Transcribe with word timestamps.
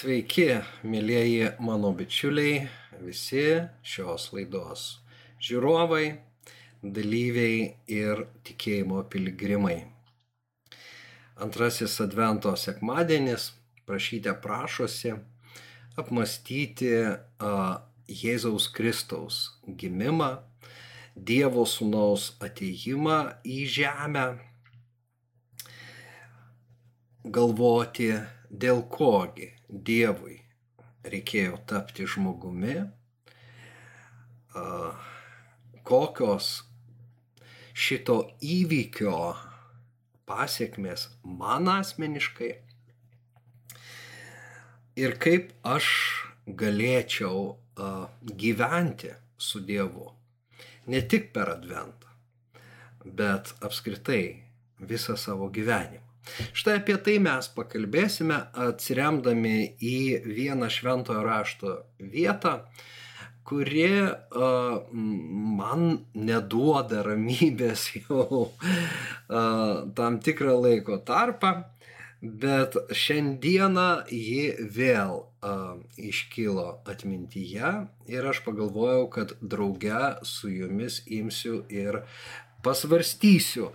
Sveiki, 0.00 0.46
mėlyjeji 0.88 1.58
mano 1.60 1.90
bičiuliai, 1.92 2.60
visi 3.04 3.42
šios 3.84 4.30
laidos 4.32 4.84
žiūrovai, 5.44 6.14
dalyviai 6.80 7.66
ir 7.84 8.22
tikėjimo 8.48 9.02
piligrimai. 9.12 9.74
Antrasis 11.44 11.98
Advento 12.00 12.54
sekmadienis, 12.56 13.50
prašyte 13.84 14.32
prašosi 14.40 15.12
apmastyti 16.00 16.94
Jėzaus 18.22 18.72
Kristaus 18.72 19.42
gimimą, 19.68 20.32
Dievo 21.12 21.68
sūnaus 21.68 22.30
ateimą 22.40 23.20
į 23.44 23.62
žemę, 23.76 24.28
galvoti, 27.28 28.14
dėl 28.50 28.82
kogi 28.90 29.52
Dievui 29.70 30.40
reikėjo 31.06 31.60
tapti 31.70 32.06
žmogumi, 32.10 32.74
kokios 35.86 36.50
šito 37.72 38.18
įvykio 38.42 39.14
pasiekmes 40.28 41.06
man 41.24 41.70
asmeniškai 41.70 42.50
ir 45.00 45.16
kaip 45.22 45.54
aš 45.64 45.86
galėčiau 46.60 47.56
gyventi 48.42 49.14
su 49.38 49.62
Dievu. 49.64 50.10
Ne 50.90 51.00
tik 51.06 51.30
per 51.32 51.52
adventą, 51.54 52.10
bet 53.04 53.54
apskritai 53.62 54.24
visą 54.90 55.16
savo 55.16 55.48
gyvenimą. 55.54 56.09
Štai 56.52 56.78
apie 56.80 56.96
tai 57.04 57.18
mes 57.22 57.48
pakalbėsime 57.56 58.38
atsiremdami 58.68 59.56
į 59.80 59.98
vieną 60.26 60.70
šventojo 60.72 61.24
rašto 61.26 61.74
vietą, 61.98 62.60
kuri 63.50 63.88
uh, 64.04 64.82
man 64.92 65.86
neduoda 66.14 67.02
ramybės 67.06 67.88
jau 67.96 68.26
uh, 68.46 69.88
tam 69.96 70.20
tikrą 70.22 70.54
laiko 70.60 71.00
tarpą, 71.06 71.54
bet 72.20 72.76
šiandieną 72.92 73.88
ji 74.12 74.44
vėl 74.76 75.16
uh, 75.24 75.80
iškilo 75.96 76.68
atmintyje 76.90 77.72
ir 78.12 78.28
aš 78.32 78.42
pagalvojau, 78.44 79.08
kad 79.16 79.34
drauge 79.40 80.14
su 80.22 80.52
jumis 80.52 81.00
imsiu 81.08 81.62
ir 81.72 82.02
pasvarstysiu 82.64 83.70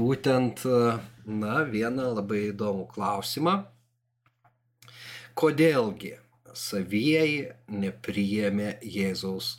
būtent, 0.00 0.62
na, 1.26 1.64
vieną 1.66 2.14
labai 2.14 2.46
įdomų 2.52 2.86
klausimą. 2.94 3.56
Kodėlgi 5.36 6.14
savieji 6.56 7.50
nepriėmė 7.68 8.78
Jėzaus 8.80 9.58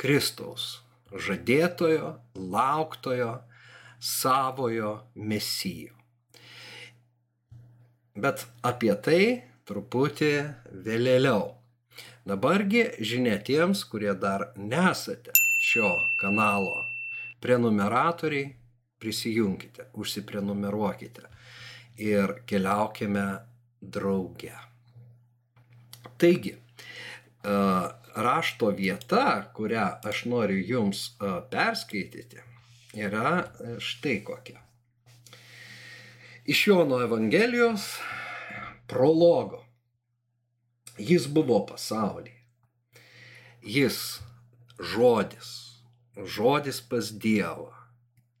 Kristaus, 0.00 0.80
žadėtojo, 1.12 2.14
lauktojo, 2.36 3.34
savojo 4.00 4.94
mesijo. 5.14 5.92
Bet 8.16 8.46
apie 8.64 8.94
tai 9.04 9.22
truputį 9.68 10.32
vėliau. 10.86 11.56
Dabargi 12.26 12.88
žinia 13.04 13.36
tiems, 13.38 13.84
kurie 13.86 14.14
dar 14.18 14.48
nesate 14.56 15.34
šio 15.62 15.92
kanalo 16.20 16.80
prenumeratoriai, 17.44 18.54
prisijunkite, 18.98 19.90
užsiprenumeruokite 19.94 21.22
ir 21.96 22.32
keliaukime 22.46 23.26
drauge. 23.80 24.52
Taigi, 26.16 26.54
rašto 28.14 28.70
vieta, 28.76 29.50
kurią 29.54 29.86
aš 30.04 30.24
noriu 30.32 30.62
jums 30.64 31.02
perskaityti, 31.50 32.40
yra 32.96 33.44
štai 33.78 34.16
kokia. 34.24 34.62
Iš 36.46 36.66
Jono 36.66 37.02
Evangelijos 37.02 37.90
prologo. 38.86 39.64
Jis 40.98 41.26
buvo 41.28 41.60
pasaulyje. 41.66 42.40
Jis 43.62 44.20
žodis 44.80 45.66
žodis 46.24 46.80
pas 46.80 47.12
Dievą, 47.12 47.72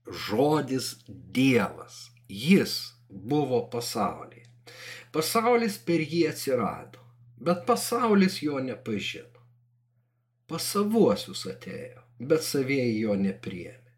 žodis 0.06 0.96
Dievas, 1.08 2.10
jis 2.28 2.92
buvo 3.08 3.62
pasaulyje. 3.70 4.44
Pasaulis 5.12 5.78
per 5.86 6.02
jį 6.02 6.26
atsirado, 6.30 7.00
bet 7.40 7.64
pasaulis 7.68 8.40
jo 8.42 8.60
nepažino. 8.60 9.42
Pasavuosius 10.46 11.46
atėjo, 11.50 12.02
bet 12.20 12.44
savieji 12.46 13.00
jo 13.00 13.16
nepriėmė. 13.18 13.94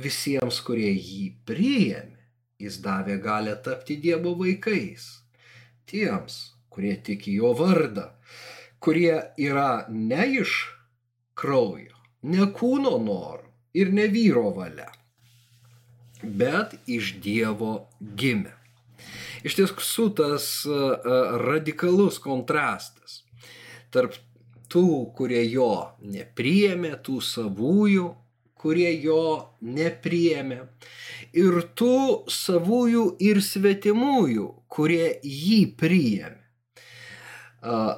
Visiems, 0.00 0.60
kurie 0.66 0.90
jį 0.90 1.28
priėmė, 1.46 2.22
jis 2.62 2.80
davė 2.82 3.18
galę 3.22 3.54
tapti 3.62 3.98
Dievo 4.02 4.34
vaikais. 4.38 5.06
Tiems, 5.86 6.38
kurie 6.72 6.96
tiki 7.06 7.36
jo 7.38 7.52
vardą, 7.58 8.08
kurie 8.82 9.14
yra 9.38 9.86
ne 9.90 10.26
iš 10.40 10.56
kraujo, 11.38 11.94
ne 12.32 12.48
kūno 12.56 12.96
norų 13.02 13.52
ir 13.76 13.92
ne 13.92 14.06
vyro 14.10 14.50
valia, 14.56 14.88
bet 16.22 16.76
iš 16.86 17.16
Dievo 17.22 17.88
gimė. 18.00 18.54
Iš 19.46 19.58
tiesų 19.58 20.08
tas 20.18 20.46
radikalus 21.46 22.18
kontrastas 22.22 23.20
tarp 23.94 24.16
tų, 24.72 25.12
kurie 25.16 25.44
jo 25.46 25.92
nepriėmė, 26.02 26.96
tų 27.06 27.20
savųjų, 27.22 28.08
kurie 28.58 28.90
jo 29.04 29.52
nepriėmė, 29.62 30.58
ir 31.36 31.60
tų 31.78 32.26
savųjų 32.32 33.04
ir 33.22 33.40
svetimųjų, 33.44 34.48
kurie 34.72 35.14
jį 35.22 35.60
priėmė. 35.78 36.42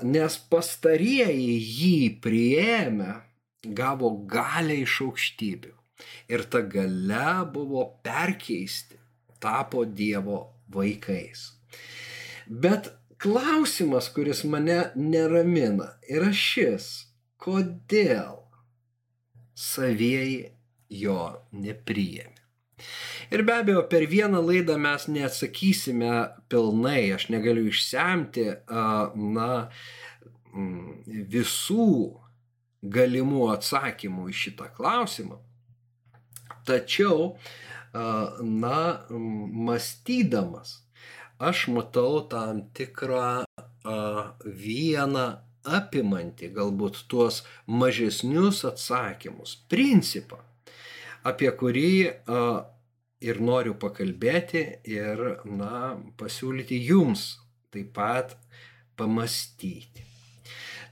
Nes 0.08 0.38
pastarieji 0.52 1.56
jį 1.58 1.96
priėmė 2.24 3.10
gavo 3.80 4.12
galę 4.30 4.78
iš 4.84 5.00
aukštybių. 5.08 5.74
Ir 6.28 6.44
ta 6.50 6.62
gale 6.62 7.44
buvo 7.52 7.84
perkeisti, 8.04 8.98
tapo 9.40 9.84
Dievo 9.84 10.40
vaikais. 10.74 11.52
Bet 12.46 12.92
klausimas, 13.18 14.08
kuris 14.14 14.44
mane 14.44 14.80
neramina, 14.96 15.92
yra 16.08 16.30
šis, 16.32 17.08
kodėl 17.40 18.44
savieji 19.58 20.52
jo 20.88 21.20
nepriėmė. 21.52 22.38
Ir 23.34 23.42
be 23.44 23.56
abejo, 23.60 23.82
per 23.90 24.06
vieną 24.08 24.40
laidą 24.40 24.78
mes 24.80 25.08
neatsakysime 25.10 26.12
pilnai, 26.48 27.10
aš 27.16 27.26
negaliu 27.34 27.66
išsemti, 27.68 28.46
na, 29.34 29.50
visų 31.34 31.90
galimų 32.82 33.50
atsakymų 33.56 34.30
į 34.30 34.38
šitą 34.44 34.70
klausimą. 34.76 35.40
Tačiau, 36.68 37.32
na, 38.44 38.78
mąstydamas, 39.66 40.74
aš 41.40 41.68
matau 41.72 42.20
tam 42.28 42.66
tikrą 42.76 43.44
vieną 44.44 45.26
apimantį 45.78 46.50
galbūt 46.56 47.04
tuos 47.08 47.42
mažesnius 47.66 48.64
atsakymus, 48.68 49.56
principą, 49.72 50.40
apie 51.24 51.50
kurį 51.60 51.92
ir 53.28 53.40
noriu 53.42 53.74
pakalbėti 53.80 54.64
ir, 54.88 55.24
na, 55.44 55.96
pasiūlyti 56.20 56.78
jums 56.88 57.30
taip 57.74 57.94
pat 57.96 58.36
pamastyti. 58.98 60.04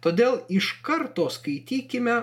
Todėl 0.04 0.40
iš 0.52 0.76
karto 0.86 1.28
skaitykime 1.32 2.16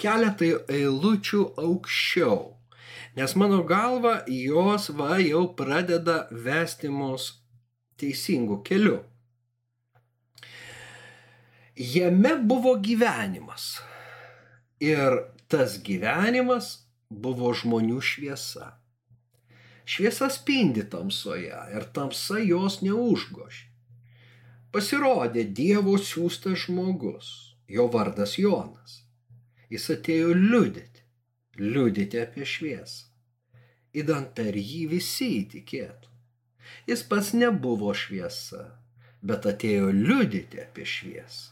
keletą 0.00 0.50
eilučių 0.70 1.40
aukščiau, 1.60 2.38
nes 3.18 3.34
mano 3.40 3.62
galva 3.68 4.14
jos 4.30 4.90
va 4.98 5.18
jau 5.22 5.44
pradeda 5.58 6.24
vesti 6.46 6.90
mus 6.92 7.30
teisingų 8.00 8.60
kelių. 8.68 9.00
Jame 11.74 12.36
buvo 12.52 12.76
gyvenimas 12.78 13.68
ir 14.82 15.20
tas 15.50 15.78
gyvenimas 15.82 16.72
buvo 17.10 17.50
žmonių 17.54 18.00
šviesa. 18.02 18.74
Šviesa 19.84 20.30
spindi 20.32 20.86
tamsoje 20.88 21.62
ir 21.76 21.86
tamsa 21.94 22.38
jos 22.40 22.80
neužgošė 22.86 23.74
pasirodė 24.74 25.44
Dievo 25.54 25.94
siūstas 26.02 26.64
žmogus, 26.64 27.28
jo 27.70 27.86
vardas 27.94 28.34
Jonas. 28.40 29.03
Jis 29.74 29.88
atėjo 29.90 30.34
liudyti, 30.38 31.02
liudyti 31.58 32.20
apie 32.22 32.46
šviesą. 32.46 33.08
Įdant 33.94 34.30
per 34.36 34.54
jį 34.54 34.84
visi 34.92 35.30
įtikėtų. 35.40 36.12
Jis 36.90 37.02
pats 37.10 37.32
nebuvo 37.34 37.90
šviesa, 37.94 38.62
bet 39.22 39.48
atėjo 39.50 39.90
liudyti 39.96 40.62
apie 40.62 40.86
šviesą. 40.86 41.50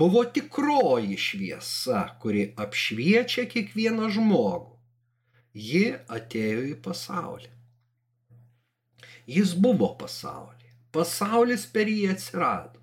Buvo 0.00 0.24
tikroji 0.24 1.16
šviesa, 1.16 2.02
kuri 2.24 2.48
apšviečia 2.64 3.46
kiekvieną 3.52 4.10
žmogų. 4.16 4.74
Ji 5.68 5.86
atėjo 6.16 6.66
į 6.72 6.74
pasaulį. 6.84 7.48
Jis 9.28 9.54
buvo 9.60 9.94
pasaulyje. 10.00 10.76
Pasaulis 10.92 11.64
per 11.72 11.88
jį 11.92 12.04
atsirado. 12.14 12.80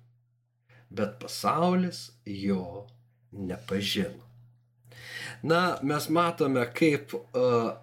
Bet 0.90 1.18
pasaulis 1.22 2.08
jo 2.26 2.86
nepažino. 3.32 4.24
Na, 5.42 5.78
mes 5.82 6.08
matome, 6.08 6.64
kaip 6.74 7.12
uh, 7.14 7.74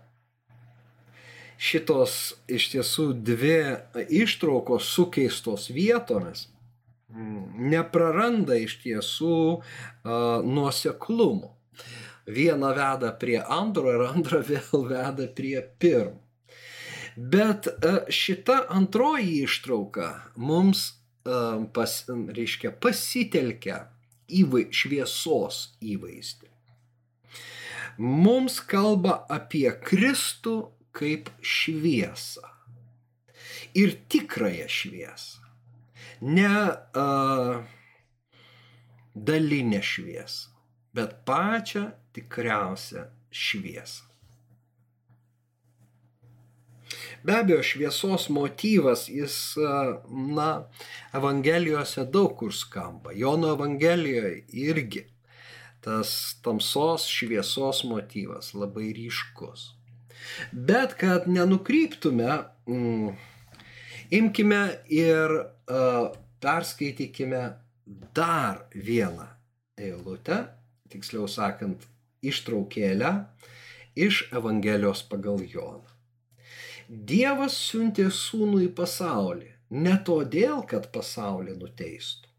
šitos 1.57 2.33
iš 2.47 2.69
tiesų 2.73 3.11
dvi 3.23 3.59
ištraukos 4.23 4.89
sukeistos 4.95 5.69
vietomis 5.73 6.47
nepraranda 7.13 8.55
iš 8.57 8.79
tiesų 8.81 9.37
uh, 9.37 9.61
nuoseklumo. 10.41 11.53
Viena 12.25 12.71
veda 12.73 13.11
prie 13.19 13.37
antro 13.37 13.91
ir 13.93 14.05
antra 14.07 14.41
vėl 14.49 14.87
veda 14.89 15.29
prie 15.35 15.61
pirmo. 15.79 16.19
Bet 17.15 17.67
šita 18.09 18.63
antroji 18.73 19.43
ištrauka 19.43 20.07
mums 20.35 20.95
pas, 21.23 21.91
reiškia, 22.09 22.73
pasitelkia 22.81 23.77
įvai, 24.29 24.67
šviesos 24.71 25.75
įvaizdį. 25.81 26.49
Mums 27.97 28.57
kalba 28.65 29.19
apie 29.29 29.67
Kristų 29.85 30.55
kaip 30.95 31.29
šviesą. 31.41 32.49
Ir 33.77 33.95
tikrąją 34.09 34.67
šviesą. 34.69 35.41
Ne 36.23 36.49
uh, 36.69 37.63
dalinę 39.15 39.81
šviesą, 39.83 40.53
bet 40.93 41.17
pačią 41.25 41.89
tikriausią 42.13 43.05
šviesą. 43.33 44.12
Be 47.23 47.37
abejo, 47.39 47.63
šviesos 47.63 48.27
motyvas, 48.29 49.07
jis, 49.09 49.55
na, 50.35 50.49
Evangelijose 51.15 52.03
daug 52.11 52.35
kur 52.39 52.53
skamba. 52.53 53.13
Jono 53.15 53.53
Evangelijoje 53.55 54.43
irgi 54.51 55.05
tas 55.83 56.39
tamsos 56.43 57.07
šviesos 57.11 57.83
motyvas 57.87 58.53
labai 58.55 58.93
ryškus. 58.95 59.73
Bet 60.51 60.95
kad 60.99 61.27
nenukryptume, 61.27 62.37
mm, 62.67 63.15
imkime 64.19 64.61
ir 64.87 65.33
uh, 65.39 66.11
perskaitykime 66.39 67.43
dar 68.15 68.63
vieną 68.75 69.27
eilutę, 69.79 70.43
tiksliau 70.91 71.27
sakant, 71.27 71.87
ištraukėlę 72.23 73.11
iš 73.95 74.27
Evangelijos 74.31 75.03
pagal 75.09 75.43
Joną. 75.43 75.92
Dievas 76.93 77.55
siuntė 77.57 78.03
sūnų 78.13 78.59
į 78.67 78.69
pasaulį 78.77 79.47
ne 79.85 79.93
todėl, 80.05 80.59
kad 80.69 80.91
pasaulį 80.93 81.55
nuteistų, 81.57 82.29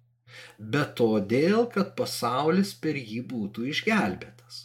bet 0.75 0.93
todėl, 1.01 1.65
kad 1.75 1.91
pasaulis 1.99 2.71
per 2.85 2.95
jį 2.95 3.25
būtų 3.33 3.65
išgelbėtas. 3.73 4.61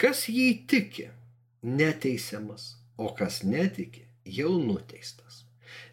Kas 0.00 0.24
jį 0.32 0.48
tiki, 0.72 1.10
neteisiamas, 1.60 2.78
o 2.96 3.12
kas 3.18 3.42
netiki, 3.44 4.06
jau 4.24 4.54
nuteistas, 4.56 5.42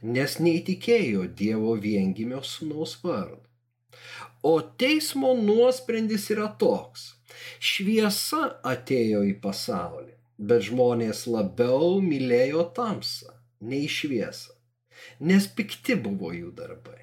nes 0.02 0.40
neįtikėjo 0.40 1.28
Dievo 1.44 1.76
viengimio 1.76 2.40
sūnaus 2.48 2.96
vardu. 3.04 3.44
O 4.40 4.62
teismo 4.62 5.34
nuosprendis 5.36 6.30
yra 6.32 6.48
toks. 6.64 7.10
Šviesa 7.60 8.62
atėjo 8.64 9.26
į 9.28 9.36
pasaulį, 9.44 10.15
bet 10.38 10.68
žmonės 10.70 11.26
labiau 11.32 12.00
mylėjo 12.04 12.68
tamsą 12.76 13.34
nei 13.62 13.88
šviesą, 13.88 14.54
nes 15.20 15.48
pikti 15.48 15.96
buvo 15.96 16.32
jų 16.36 16.52
darbai. 16.58 17.02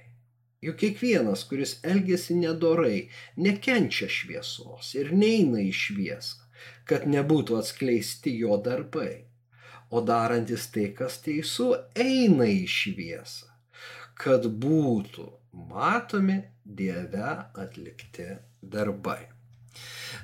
Juk 0.63 0.79
kiekvienas, 0.79 1.43
kuris 1.51 1.79
elgesi 1.83 2.37
nedorai, 2.39 3.09
nekenčia 3.37 4.07
šviesos 4.07 4.93
ir 4.95 5.11
neina 5.11 5.59
į 5.59 5.73
šviesą, 5.75 6.45
kad 6.87 7.09
nebūtų 7.11 7.59
atskleisti 7.59 8.37
jo 8.39 8.61
darbai. 8.63 9.25
O 9.91 10.01
darantis 10.07 10.69
tai, 10.73 10.87
kas 10.97 11.19
teisų, 11.25 11.69
eina 11.99 12.47
į 12.49 12.63
šviesą, 12.71 13.51
kad 14.17 14.47
būtų 14.47 15.27
matomi 15.73 16.39
Dieve 16.65 17.35
atlikti 17.59 18.29
darbai. 18.63 19.27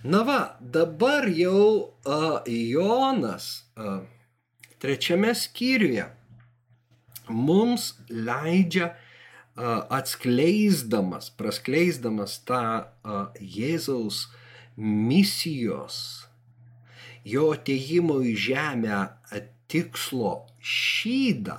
Na 0.05 0.23
va, 0.23 0.57
dabar 0.61 1.27
jau 1.27 1.95
a, 2.07 2.43
Jonas 2.47 3.65
a, 3.75 3.99
trečiame 4.79 5.33
skyriuje 5.35 6.07
mums 7.29 7.97
leidžia 8.07 8.93
a, 8.93 9.89
atskleisdamas, 9.99 11.33
praskleisdamas 11.35 12.39
tą 12.47 12.63
a, 12.87 13.19
Jėzaus 13.43 14.29
misijos, 14.79 15.99
jo 17.27 17.51
ateimo 17.59 18.21
į 18.23 18.37
žemę 18.39 19.03
tikslo 19.69 20.47
šydą. 20.63 21.59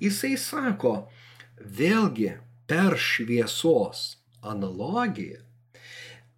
Jisai 0.00 0.36
sako, 0.40 0.96
vėlgi 1.60 2.34
per 2.68 2.96
šviesos 2.96 4.16
analogiją, 4.40 5.45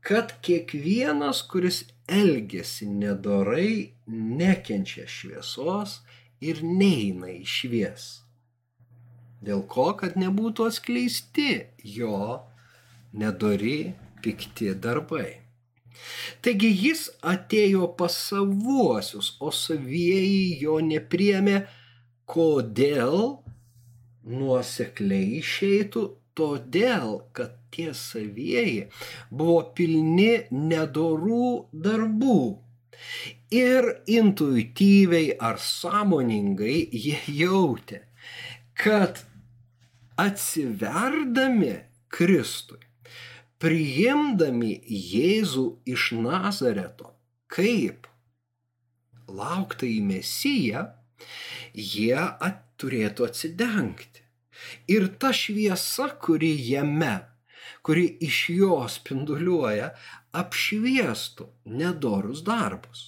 kad 0.09 0.33
kiekvienas, 0.41 1.43
kuris 1.51 1.83
elgesi 2.09 2.87
nedorai, 2.89 3.93
nekenčia 4.09 5.05
šviesos 5.05 5.99
ir 6.41 6.63
neina 6.65 7.29
į 7.35 7.43
šviesą. 7.45 8.25
Dėl 9.45 9.61
ko, 9.71 9.91
kad 10.01 10.17
nebūtų 10.19 10.65
atskleisti 10.71 11.51
jo 11.99 12.41
nedori 13.13 13.93
pikti 14.25 14.73
darbai. 14.87 15.29
Taigi 16.43 16.71
jis 16.73 17.05
atėjo 17.35 17.91
pas 18.01 18.17
savuosius, 18.31 19.35
o 19.45 19.53
savieji 19.55 20.59
jo 20.63 20.79
nepriemė, 20.89 21.61
kodėl 22.29 23.43
nuosekliai 24.25 25.39
išeitų, 25.43 26.05
todėl, 26.39 27.19
kad 27.37 27.58
tie 27.75 27.93
savieji 27.95 28.89
buvo 29.31 29.61
pilni 29.77 30.49
nedorų 30.51 31.51
darbų. 31.87 32.41
Ir 33.55 33.87
intuityviai 34.11 35.37
ar 35.49 35.61
sąmoningai 35.63 36.79
jie 36.93 37.19
jautė, 37.31 38.03
kad 38.75 39.23
atsiverdami 40.19 41.77
Kristui, 42.11 42.81
priimdami 43.63 44.73
Jėzų 44.89 45.67
iš 45.95 46.11
Nazareto 46.19 47.15
kaip 47.53 48.09
lauktą 49.29 49.87
į 49.87 50.01
Mesiją, 50.09 50.89
jie 51.75 52.17
at, 52.19 52.65
turėtų 52.79 53.27
atsidengti. 53.29 54.25
Ir 54.91 55.09
ta 55.21 55.33
šviesa, 55.35 56.09
kuri 56.23 56.53
jame, 56.69 57.19
kuri 57.89 58.05
iš 58.25 58.41
jo 58.53 58.75
spinduliuoja, 58.93 59.87
apšviestų 60.37 61.47
nedorus 61.81 62.43
darbus. 62.45 63.05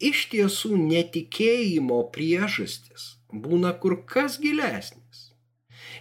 Iš 0.00 0.24
tiesų 0.32 0.78
netikėjimo 0.80 2.00
priežastis 2.14 3.10
būna 3.44 3.74
kur 3.84 3.98
kas 4.14 4.40
gilesnis. 4.40 5.28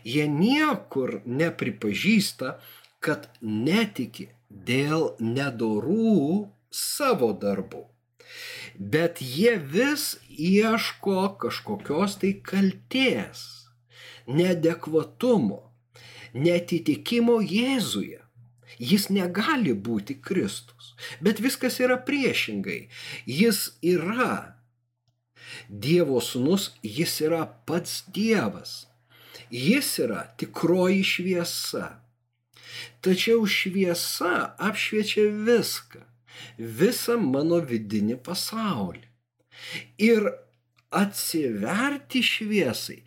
Jie 0.07 0.29
niekur 0.31 1.19
nepripažįsta, 1.27 2.55
kad 3.03 3.27
netiki 3.43 4.29
dėl 4.49 5.09
nedorų 5.19 6.47
savo 6.71 7.33
darbų 7.35 7.91
bet 8.77 9.21
jie 9.21 9.57
vis 9.57 10.17
ieško 10.29 11.35
kažkokios 11.41 12.17
tai 12.21 12.33
kalties, 12.51 13.41
nedekvatumo, 14.27 15.70
netitikimo 16.33 17.39
Jėzuje. 17.41 18.19
Jis 18.81 19.09
negali 19.13 19.73
būti 19.75 20.15
Kristus, 20.23 20.93
bet 21.21 21.41
viskas 21.43 21.77
yra 21.83 21.99
priešingai. 22.01 22.87
Jis 23.27 23.67
yra 23.83 24.57
Dievo 25.67 26.21
sūnus, 26.23 26.71
jis 26.81 27.17
yra 27.27 27.43
pats 27.67 28.01
Dievas. 28.15 28.85
Jis 29.51 29.89
yra 29.99 30.23
tikroji 30.39 31.03
šviesa. 31.03 31.89
Tačiau 33.03 33.43
šviesa 33.45 34.55
apšviečia 34.69 35.27
viską 35.45 36.05
visą 36.57 37.17
mano 37.19 37.59
vidinį 37.59 38.17
pasaulį. 38.25 39.03
Ir 40.01 40.29
atsiverti 40.91 42.21
šviesai 42.25 43.01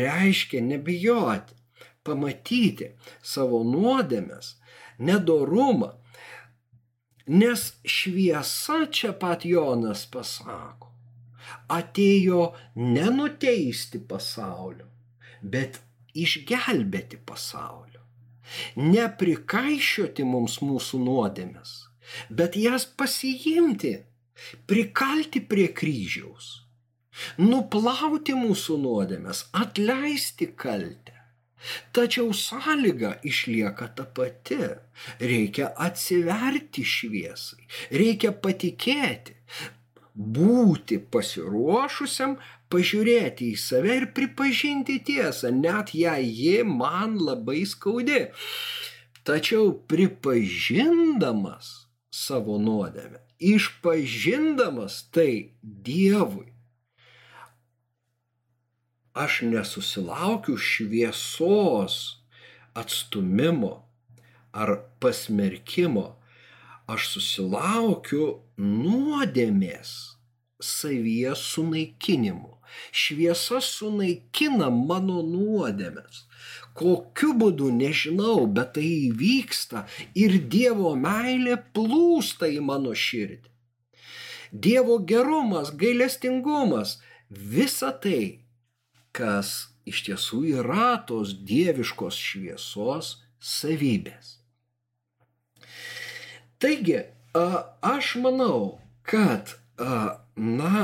reiškia 0.00 0.62
nebijoti, 0.64 1.59
pamatyti 2.06 2.92
savo 3.22 3.62
nuodėmės, 3.66 4.54
nedorumą. 4.98 5.92
Nes 7.30 7.66
šviesa 7.86 8.86
čia 8.90 9.12
pat 9.14 9.44
Jonas 9.46 10.02
pasako, 10.10 10.88
atėjo 11.70 12.48
nenuteisti 12.74 14.00
pasaulio, 14.12 14.88
bet 15.42 15.78
išgelbėti 16.18 17.20
pasaulio. 17.26 18.00
Neprikaišioti 18.74 20.26
mums 20.26 20.58
mūsų 20.64 20.98
nuodėmės, 21.04 21.76
bet 22.34 22.58
jas 22.58 22.88
pasiimti, 22.98 23.92
prikalti 24.66 25.44
prie 25.52 25.68
kryžiaus, 25.76 26.50
nuplauti 27.38 28.34
mūsų 28.34 28.80
nuodėmės, 28.82 29.46
atleisti 29.54 30.50
kaltę. 30.58 31.19
Tačiau 31.92 32.32
sąlyga 32.34 33.16
išlieka 33.26 33.90
ta 33.96 34.04
pati. 34.04 34.60
Reikia 35.20 35.70
atsiverti 35.86 36.84
šviesai, 36.84 37.66
reikia 37.92 38.32
patikėti, 38.32 39.36
būti 40.14 40.98
pasiruošusiam, 41.12 42.36
pažiūrėti 42.70 43.50
į 43.54 43.58
save 43.58 43.96
ir 44.00 44.06
pripažinti 44.16 45.00
tiesą, 45.06 45.50
net 45.54 45.94
jei 45.96 46.26
ji 46.28 46.60
man 46.66 47.18
labai 47.18 47.64
skaudi. 47.66 48.26
Tačiau 49.26 49.72
pripažindamas 49.90 51.72
savo 52.10 52.58
nuodėmę, 52.58 53.20
išpažindamas 53.40 55.04
tai 55.14 55.56
Dievui, 55.62 56.48
aš 59.24 59.40
nesusilaukiu 59.52 60.56
šviesos 60.56 61.96
atstumimo 62.80 63.74
ar 64.52 64.70
pasmerkimo, 65.00 66.06
aš 66.90 67.08
susilaukiu 67.14 68.24
nuodėmės 68.58 69.92
savyje 70.60 71.34
sunaikinimu. 71.36 72.56
Šviesa 72.94 73.58
sunaikina 73.64 74.68
mano 74.70 75.20
nuodėmės. 75.26 76.24
Kokiu 76.78 77.32
būdu 77.40 77.70
nežinau, 77.74 78.46
bet 78.46 78.76
tai 78.76 78.86
įvyksta 79.10 79.86
ir 80.14 80.36
Dievo 80.52 80.92
meilė 80.96 81.56
plūsta 81.74 82.46
į 82.46 82.60
mano 82.68 82.94
širdį. 82.94 83.50
Dievo 84.50 85.00
gerumas, 85.06 85.74
gailestingumas, 85.82 86.98
visa 87.30 87.90
tai 88.04 88.22
kas 89.16 89.70
iš 89.88 90.04
tiesų 90.06 90.42
yra 90.60 90.92
tos 91.08 91.32
dieviškos 91.46 92.18
šviesos 92.18 93.16
savybės. 93.40 94.36
Taigi, 96.60 96.98
aš 97.34 98.14
manau, 98.20 98.80
kad, 99.08 99.54
na, 100.36 100.82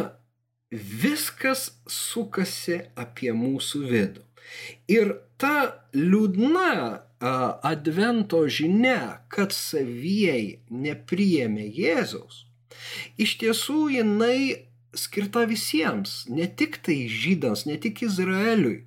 viskas 0.73 1.69
sukasi 1.87 2.81
apie 2.99 3.33
mūsų 3.37 3.83
vidų. 3.91 4.25
Ir 4.91 5.13
ta 5.41 5.85
liūdna 5.95 7.03
advento 7.21 8.43
žinia, 8.49 9.23
kad 9.33 9.53
savieji 9.53 10.61
nepriėmė 10.71 11.67
Jėzaus, 11.77 12.45
iš 13.19 13.37
tiesų 13.41 13.89
jinai 13.97 14.66
skirta 14.99 15.45
visiems, 15.49 16.25
ne 16.33 16.47
tik 16.49 16.81
tai 16.87 17.07
žydams, 17.11 17.67
ne 17.69 17.77
tik 17.81 18.03
Izraeliui, 18.07 18.85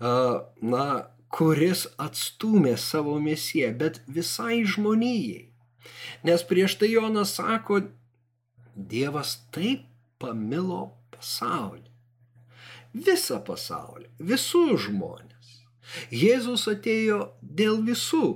na, 0.00 0.86
kuris 1.32 1.86
atstumė 2.00 2.76
savo 2.80 3.16
mesiją, 3.22 3.72
bet 3.80 4.00
visai 4.06 4.62
žmonijai. 4.64 5.48
Nes 6.26 6.44
prieš 6.46 6.78
tai 6.80 6.92
Jonas 6.94 7.36
sako, 7.38 7.82
Dievas 8.76 9.38
taip 9.56 9.86
pamilo 10.20 10.90
pasaulį. 11.14 11.88
Visą 13.06 13.38
pasaulį, 13.44 14.10
visus 14.20 14.84
žmonės. 14.84 15.54
Jėzus 16.12 16.66
atėjo 16.68 17.20
dėl 17.40 17.80
visų. 17.86 18.28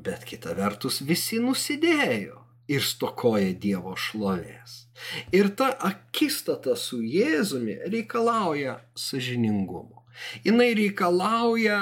Bet 0.00 0.24
kita 0.28 0.54
vertus 0.56 1.02
visi 1.04 1.42
nusidėjo 1.44 2.47
ir 2.68 2.84
stokoja 2.84 3.54
Dievo 3.56 3.94
šlovės. 3.96 4.84
Ir 5.32 5.50
ta 5.56 5.70
akistata 5.88 6.76
su 6.76 7.00
Jėzumi 7.02 7.78
reikalauja 7.88 8.78
sažiningumo. 8.98 10.04
Jis 10.44 10.58
reikalauja 10.58 11.78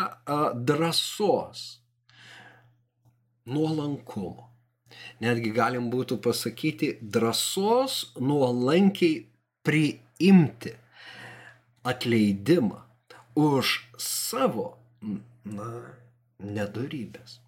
drąsos, 0.55 1.63
nuolankumo. 3.49 4.51
Netgi 5.25 5.53
galim 5.57 5.89
būtų 5.93 6.19
pasakyti 6.25 6.91
drąsos 7.01 8.13
nuolankiai 8.21 9.25
priimti 9.65 10.75
atleidimą 11.87 12.83
už 13.37 13.73
savo 14.01 14.69
na, 15.45 15.71
nedorybės 16.41 17.41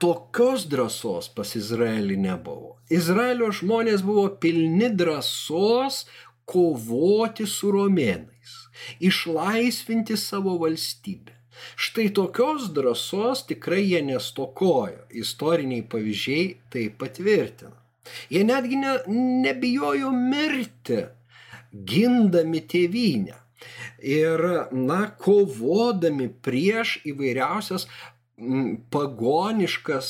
tokios 0.00 0.64
drąsos 0.72 1.28
pas 1.36 1.54
Izraelį 1.58 2.16
nebuvo. 2.24 2.78
Izraelio 2.90 3.50
žmonės 3.54 4.02
buvo 4.06 4.26
pilni 4.42 4.88
drąsos 4.96 6.04
kovoti 6.50 7.46
su 7.46 7.70
romėnais, 7.74 8.54
išlaisvinti 8.98 10.16
savo 10.18 10.56
valstybę. 10.62 11.36
Štai 11.76 12.08
tokios 12.16 12.70
drąsos 12.72 13.44
tikrai 13.50 13.82
jie 13.84 14.00
nestokojo, 14.06 15.04
istoriniai 15.22 15.84
pavyzdžiai 15.92 16.46
tai 16.72 16.86
patvirtina. 17.02 17.76
Jie 18.32 18.42
netgi 18.48 18.80
ne, 18.80 18.94
nebijojo 19.44 20.10
mirti, 20.16 21.04
gindami 21.70 22.64
tėvynę. 22.72 23.36
Ir, 24.00 24.40
na, 24.72 25.02
kovodami 25.20 26.30
prieš 26.32 26.96
įvairiausias 27.04 27.84
pagoniškas, 28.92 30.08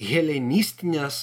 helenistinės 0.00 1.20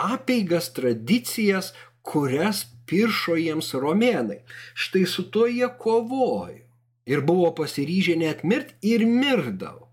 apeigas, 0.00 0.70
tradicijas, 0.74 1.72
kurias 2.06 2.64
piršo 2.90 3.36
jiems 3.38 3.72
romėnai. 3.76 4.40
Štai 4.74 5.04
su 5.06 5.26
to 5.30 5.46
jie 5.50 5.68
kovojo 5.78 6.66
ir 7.10 7.24
buvo 7.26 7.50
pasiryžę 7.58 8.16
net 8.20 8.44
mirti 8.44 8.94
ir 8.94 9.06
mirdavo. 9.06 9.88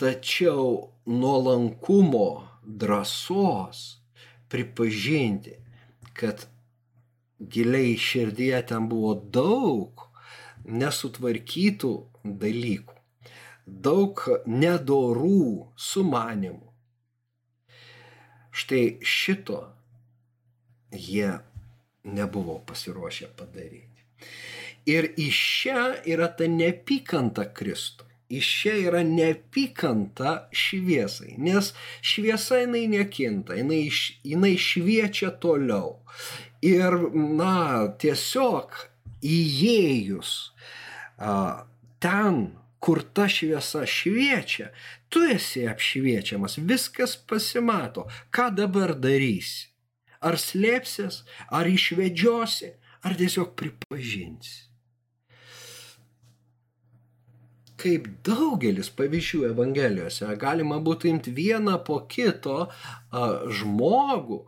Tačiau 0.00 0.90
nuolankumo, 1.06 2.28
drąsos 2.64 3.80
pripažinti, 4.50 5.56
kad 6.14 6.46
giliai 7.40 7.96
širdyje 7.98 8.60
ten 8.70 8.88
buvo 8.88 9.14
daug 9.14 10.09
nesutvarkytų 10.70 11.92
dalykų, 12.24 12.96
daug 13.66 14.22
nedorų 14.46 15.70
sumanimų. 15.76 16.66
Štai 18.50 18.98
šito 19.06 19.60
jie 20.90 21.38
nebuvo 22.04 22.58
pasiruošę 22.66 23.30
padaryti. 23.38 23.86
Ir 24.90 25.12
iš 25.20 25.38
čia 25.60 25.82
yra 26.08 26.30
ta 26.34 26.48
neapykanta 26.48 27.50
Kristui. 27.54 28.08
Iš 28.30 28.48
čia 28.60 28.74
yra 28.78 29.00
neapykanta 29.02 30.32
šviesai, 30.54 31.34
nes 31.42 31.72
šviesa 32.02 32.60
jinai 32.62 32.84
nekinta, 32.90 33.56
jinai, 33.58 33.88
jinai 34.22 34.52
šviečia 34.54 35.32
toliau. 35.42 35.96
Ir, 36.62 36.94
na, 37.14 37.90
tiesiog 37.98 38.76
įėjus 39.22 40.34
ten, 42.00 42.38
kur 42.80 43.02
ta 43.12 43.26
šviesa 43.28 43.84
šviečia, 43.84 44.70
tu 45.12 45.20
esi 45.28 45.66
apšviečiamas, 45.68 46.56
viskas 46.64 47.16
pasimato. 47.28 48.06
Ką 48.32 48.48
dabar 48.56 48.94
darysi? 48.96 49.68
Ar 50.20 50.36
slėpsies, 50.40 51.22
ar 51.52 51.68
išvedžiosi, 51.68 52.74
ar 53.04 53.16
tiesiog 53.20 53.54
pripažinsi? 53.56 54.68
Kaip 57.80 58.10
daugelis 58.24 58.90
pavyzdžių 58.92 59.46
Evangelijose, 59.54 60.28
galima 60.40 60.76
būtų 60.84 61.08
imti 61.08 61.32
vieną 61.32 61.78
po 61.84 62.02
kito 62.04 62.66
žmogų, 63.60 64.42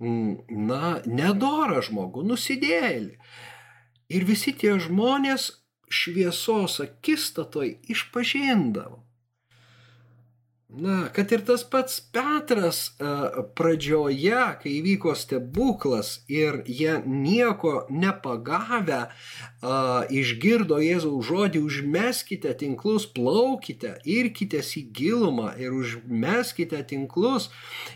na, 0.00 0.94
nedorą 1.04 1.82
žmogų, 1.84 2.24
nusidėlį. 2.30 3.18
Ir 4.08 4.24
visi 4.28 4.54
tie 4.56 4.74
žmonės 4.80 5.50
šviesos 5.92 6.78
akistatoj 6.84 7.68
išpažindavo. 7.92 9.02
Na, 10.68 11.08
kad 11.16 11.30
ir 11.32 11.40
tas 11.48 11.62
pats 11.64 11.94
Petras 12.12 12.78
uh, 13.00 13.38
pradžioje, 13.56 14.40
kai 14.60 14.72
įvyko 14.82 15.14
stebuklas 15.16 16.10
ir 16.28 16.58
jie 16.68 16.98
nieko 17.08 17.86
nepagavę, 17.88 18.98
uh, 19.08 20.04
išgirdo 20.12 20.76
Jėzaus 20.84 21.24
žodį, 21.24 21.62
užmeskite 21.64 22.52
tinklus, 22.60 23.08
plaukite, 23.16 23.94
irkitės 24.04 24.74
į 24.76 24.82
gilumą 25.00 25.54
ir 25.56 25.72
užmeskite 25.72 26.82
tinklus. 26.92 27.48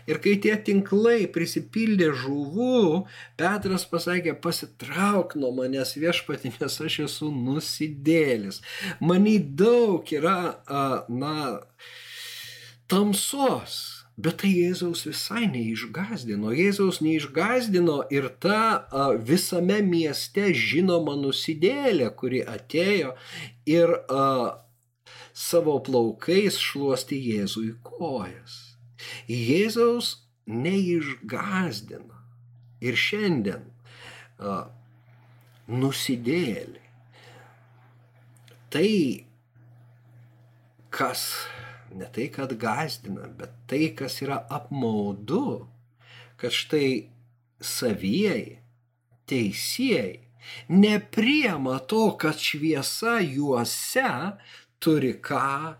Ir 0.09 0.17
kai 0.25 0.39
tie 0.41 0.57
tinklai 0.57 1.27
prisipildė 1.29 2.09
žuvų, 2.25 3.03
Petras 3.37 3.85
pasakė, 3.85 4.33
pasitrauk 4.33 5.37
nuo 5.37 5.53
manęs 5.61 5.93
viešpatį, 5.93 6.57
nes 6.57 6.81
aš 6.89 7.03
esu 7.05 7.29
nusidėlis. 7.29 8.63
Mani 8.97 9.37
daug 9.37 10.09
yra, 10.09 10.39
uh, 10.65 11.03
na, 11.13 11.61
tamsos. 12.93 13.81
Bet 14.13 14.43
tai 14.43 14.51
Jėzaus 14.53 15.07
visai 15.07 15.47
neišgazdino. 15.49 16.51
Jėzaus 16.53 16.99
neišgazdino 17.01 18.03
ir 18.13 18.27
ta 18.43 18.59
a, 18.85 19.07
visame 19.17 19.79
mieste 19.81 20.51
žinoma 20.53 21.15
nusidėlė, 21.17 22.11
kuri 22.13 22.43
atėjo 22.45 23.15
ir 23.65 23.95
a, 24.05 24.27
savo 25.33 25.79
plaukais 25.81 26.59
šluosti 26.61 27.17
Jėzui 27.17 27.71
kojas. 27.81 28.59
Jėzaus 29.25 30.13
neišgazdino. 30.45 32.21
Ir 32.85 32.99
šiandien 32.99 33.65
a, 34.37 34.67
nusidėlė. 35.73 36.85
Tai, 38.73 38.93
kas 40.93 41.25
ne 41.97 42.09
tai, 42.13 42.27
kad 42.33 42.53
gazdina, 42.59 43.29
bet 43.37 43.55
tai, 43.69 43.93
kas 43.97 44.19
yra 44.25 44.41
apmaudu, 44.51 45.67
kad 46.39 46.53
štai 46.53 47.09
savieji, 47.63 48.59
teisėjai 49.29 50.19
nepriema 50.67 51.79
to, 51.87 52.05
kad 52.19 52.39
šviesa 52.39 53.19
juose 53.23 54.09
turi 54.83 55.13
ką 55.23 55.75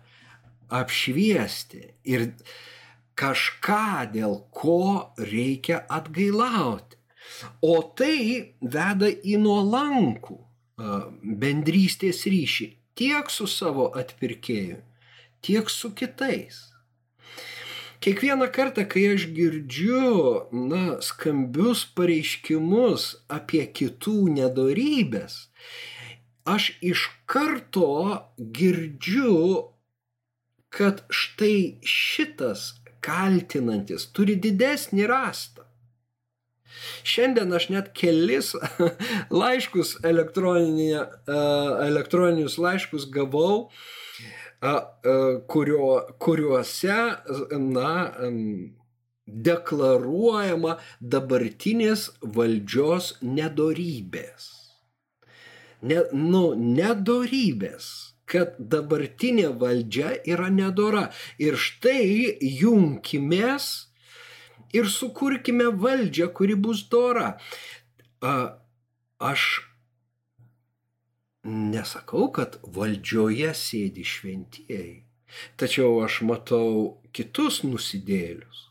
apšviesti 0.74 1.82
ir 2.08 2.30
kažką, 3.18 4.10
dėl 4.14 4.40
ko 4.54 5.12
reikia 5.20 5.84
atgailauti. 5.98 6.98
O 7.64 7.76
tai 7.98 8.54
veda 8.60 9.08
į 9.08 9.36
nuolankų 9.42 10.38
bendrystės 11.42 12.24
ryšį 12.30 12.66
tiek 12.98 13.30
su 13.30 13.46
savo 13.50 13.86
atpirkėju, 14.00 14.80
tiek 15.44 15.70
su 15.70 15.94
kitais. 15.94 16.74
Kiekvieną 18.04 18.50
kartą, 18.52 18.82
kai 18.92 19.04
aš 19.14 19.22
girdžiu 19.36 20.08
na, 20.52 21.00
skambius 21.00 21.86
pareiškimus 21.96 23.02
apie 23.32 23.64
kitų 23.78 24.28
nedorybės, 24.34 25.34
aš 26.44 26.66
iš 26.84 27.06
karto 27.24 27.88
girdžiu, 28.58 29.72
kad 30.74 31.00
štai 31.08 31.80
šitas 31.80 32.76
kaltinantis 33.04 34.06
turi 34.12 34.36
didesnį 34.36 35.06
rastą. 35.08 35.64
Šiandien 37.06 37.52
aš 37.56 37.70
net 37.72 37.92
kelis 37.96 38.52
laiškus 39.40 40.04
elektroninius 40.04 42.58
laiškus 42.58 43.08
gavau 43.16 43.70
kurio, 45.50 45.88
kuriuose, 46.22 46.98
na, 47.58 47.92
deklaruojama 49.26 50.78
dabartinės 51.00 52.08
valdžios 52.20 53.14
nedorybės. 53.22 54.50
Ne, 55.84 56.00
nu, 56.16 56.54
nedorybės, 56.56 57.86
kad 58.28 58.56
dabartinė 58.58 59.50
valdžia 59.60 60.14
yra 60.28 60.48
nedora. 60.52 61.10
Ir 61.40 61.58
štai 61.60 62.38
junkimės 62.40 63.90
ir 64.76 64.88
sukurkime 64.88 65.68
valdžią, 65.82 66.30
kuri 66.36 66.56
bus 66.56 66.86
dora. 66.92 67.34
Aš 69.20 69.44
Nesakau, 71.44 72.30
kad 72.32 72.56
valdžioje 72.72 73.50
sėdi 73.52 74.04
šventieji, 74.08 75.02
tačiau 75.60 75.98
aš 76.00 76.22
matau 76.24 77.00
kitus 77.12 77.60
nusidėlius, 77.66 78.70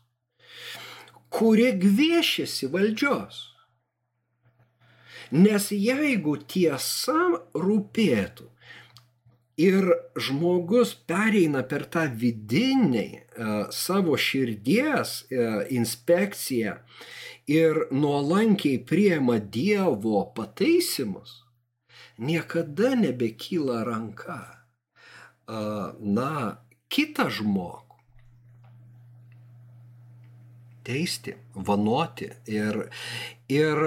kurie 1.30 1.70
gviešiasi 1.78 2.70
valdžios. 2.72 3.44
Nes 5.34 5.70
jeigu 5.70 6.34
tiesa 6.50 7.14
rūpėtų 7.54 8.50
ir 9.56 9.86
žmogus 10.18 10.96
pereina 11.06 11.62
per 11.62 11.86
tą 11.86 12.08
vidinį 12.10 13.06
e, 13.06 13.22
savo 13.70 14.18
širdies 14.18 15.14
e, 15.30 15.46
inspekciją 15.78 16.76
ir 17.46 17.84
nuolankiai 17.94 18.82
priema 18.82 19.38
Dievo 19.38 20.24
pataisimus, 20.34 21.43
niekada 22.18 22.94
nebekyla 22.98 23.84
ranka, 23.88 24.42
na, 25.46 26.34
kitą 26.88 27.28
žmogų 27.32 27.84
teisti, 30.84 31.34
vanoti. 31.54 32.28
Ir, 32.50 32.88
ir 33.48 33.80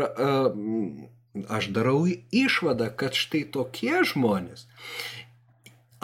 aš 1.57 1.69
darau 1.75 2.07
išvadą, 2.33 2.89
kad 2.97 3.17
štai 3.17 3.45
tokie 3.53 4.01
žmonės 4.11 4.65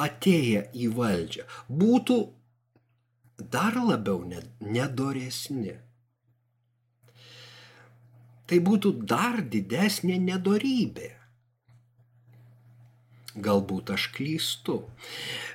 atėję 0.04 0.68
į 0.74 0.90
valdžią 0.98 1.44
būtų 1.70 2.20
dar 3.54 3.78
labiau 3.78 4.24
nedoresni. 4.26 5.76
Tai 8.50 8.58
būtų 8.70 8.92
dar 9.10 9.42
didesnė 9.54 10.18
nedorybė. 10.22 11.12
Galbūt 13.34 13.90
aš 13.96 14.12
klystu. 14.14 14.84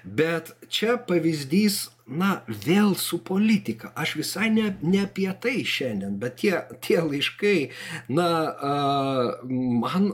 Bet 0.02 0.50
čia 0.66 0.96
pavyzdys, 0.98 1.88
na, 2.08 2.40
vėl 2.48 2.96
su 2.98 3.20
politika. 3.22 3.92
Aš 3.94 4.16
visai 4.18 4.48
ne, 4.50 4.72
ne 4.82 5.04
apie 5.06 5.28
tai 5.42 5.60
šiandien, 5.62 6.16
bet 6.18 6.40
tie, 6.42 6.56
tie 6.82 6.98
laiškai, 7.04 7.58
na, 8.10 8.30
uh, 8.50 9.52
man 9.84 10.10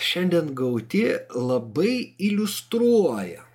šiandien 0.00 0.52
gauti 0.56 1.06
labai 1.32 1.94
iliustruoja, 2.18 3.46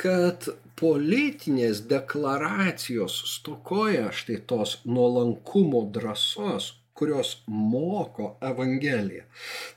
kad 0.00 0.48
politinės 0.80 1.82
deklaracijos 1.90 3.18
stokoja 3.34 4.08
štai 4.16 4.38
tos 4.48 4.78
nuolankumo 4.88 5.82
drąsos, 5.92 6.72
kurios 7.00 7.38
moko 7.48 8.34
Evangeliją, 8.44 9.24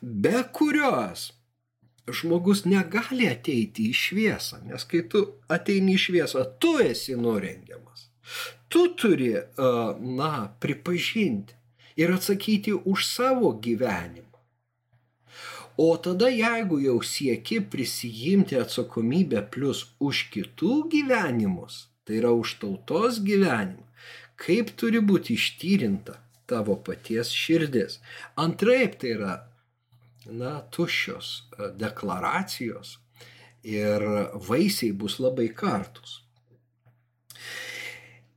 be 0.01 0.43
kurios 0.53 1.29
žmogus 2.12 2.65
negali 2.67 3.29
ateiti 3.31 3.88
į 3.91 3.95
šviesą, 3.95 4.59
nes 4.67 4.83
kai 4.89 5.05
tu 5.12 5.23
ateini 5.51 5.95
į 5.95 6.01
šviesą, 6.05 6.43
tu 6.59 6.75
esi 6.83 7.15
nurengiamas. 7.15 8.09
Tu 8.67 8.83
turi, 8.99 9.31
na, 10.19 10.33
pripažinti 10.59 11.55
ir 11.99 12.12
atsakyti 12.12 12.73
už 12.73 13.05
savo 13.07 13.53
gyvenimą. 13.63 14.29
O 15.77 15.95
tada, 15.97 16.27
jeigu 16.29 16.77
jau 16.83 16.99
sieki 17.01 17.62
prisijimti 17.71 18.59
atsakomybę 18.62 19.41
plus 19.53 19.86
už 19.99 20.27
kitų 20.33 20.75
gyvenimus, 20.91 21.88
tai 22.05 22.19
yra 22.19 22.33
už 22.36 22.59
tautos 22.62 23.17
gyvenimą, 23.25 23.88
kaip 24.38 24.75
turi 24.77 25.01
būti 25.01 25.39
ištyrinta 25.39 26.19
tavo 26.45 26.75
paties 26.84 27.32
širdis. 27.32 27.99
Antraip 28.39 28.99
tai 29.01 29.15
yra, 29.17 29.34
na, 30.25 30.58
tuščios 30.71 31.29
e, 31.58 31.69
deklaracijos 31.79 32.97
ir 33.63 34.03
vaisiai 34.47 34.91
bus 34.91 35.19
labai 35.23 35.49
kartus. 35.56 36.19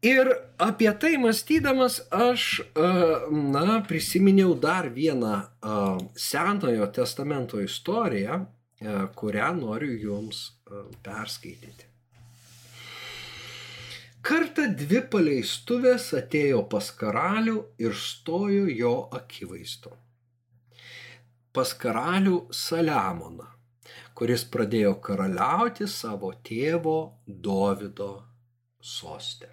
Ir 0.06 0.28
apie 0.62 0.90
tai 1.00 1.16
mąstydamas 1.18 2.00
aš, 2.14 2.60
e, 2.60 2.90
na, 3.54 3.80
prisiminiau 3.88 4.54
dar 4.60 4.90
vieną 4.94 5.34
e, 5.40 5.80
Senojo 6.14 6.90
testamento 6.92 7.60
istoriją, 7.60 8.44
kurią 9.16 9.46
noriu 9.56 9.94
jums 9.96 10.40
perskaityti. 11.02 11.85
Kartą 14.26 14.64
dvi 14.74 14.98
paleistuvės 15.06 16.08
atėjo 16.18 16.64
pas 16.70 16.86
karalių 16.98 17.60
ir 17.78 17.92
stojo 17.94 18.64
jo 18.66 18.94
akivaizdu. 19.14 19.92
Pas 21.54 21.74
karalių 21.84 22.40
Saliamoną, 22.50 23.46
kuris 24.18 24.42
pradėjo 24.50 24.96
karaliauti 25.06 25.86
savo 25.86 26.32
tėvo 26.50 26.96
Dovido 27.46 28.10
sostę. 28.82 29.52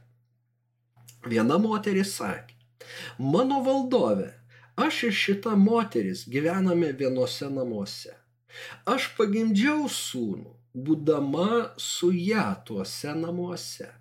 Viena 1.29 1.61
moteris 1.61 2.17
sakė, 2.17 2.57
mano 3.21 3.61
valdove, 3.69 4.31
aš 4.73 5.05
ir 5.11 5.17
šita 5.23 5.53
moteris 5.69 6.25
gyvename 6.25 6.95
vienose 6.97 7.53
namuose. 7.61 8.17
Aš 8.89 9.11
pagimdžiau 9.19 9.85
sūnų, 9.85 10.61
būdama 10.73 11.75
su 11.77 12.09
ją 12.09 12.55
tuose 12.65 13.13
namuose. 13.21 13.99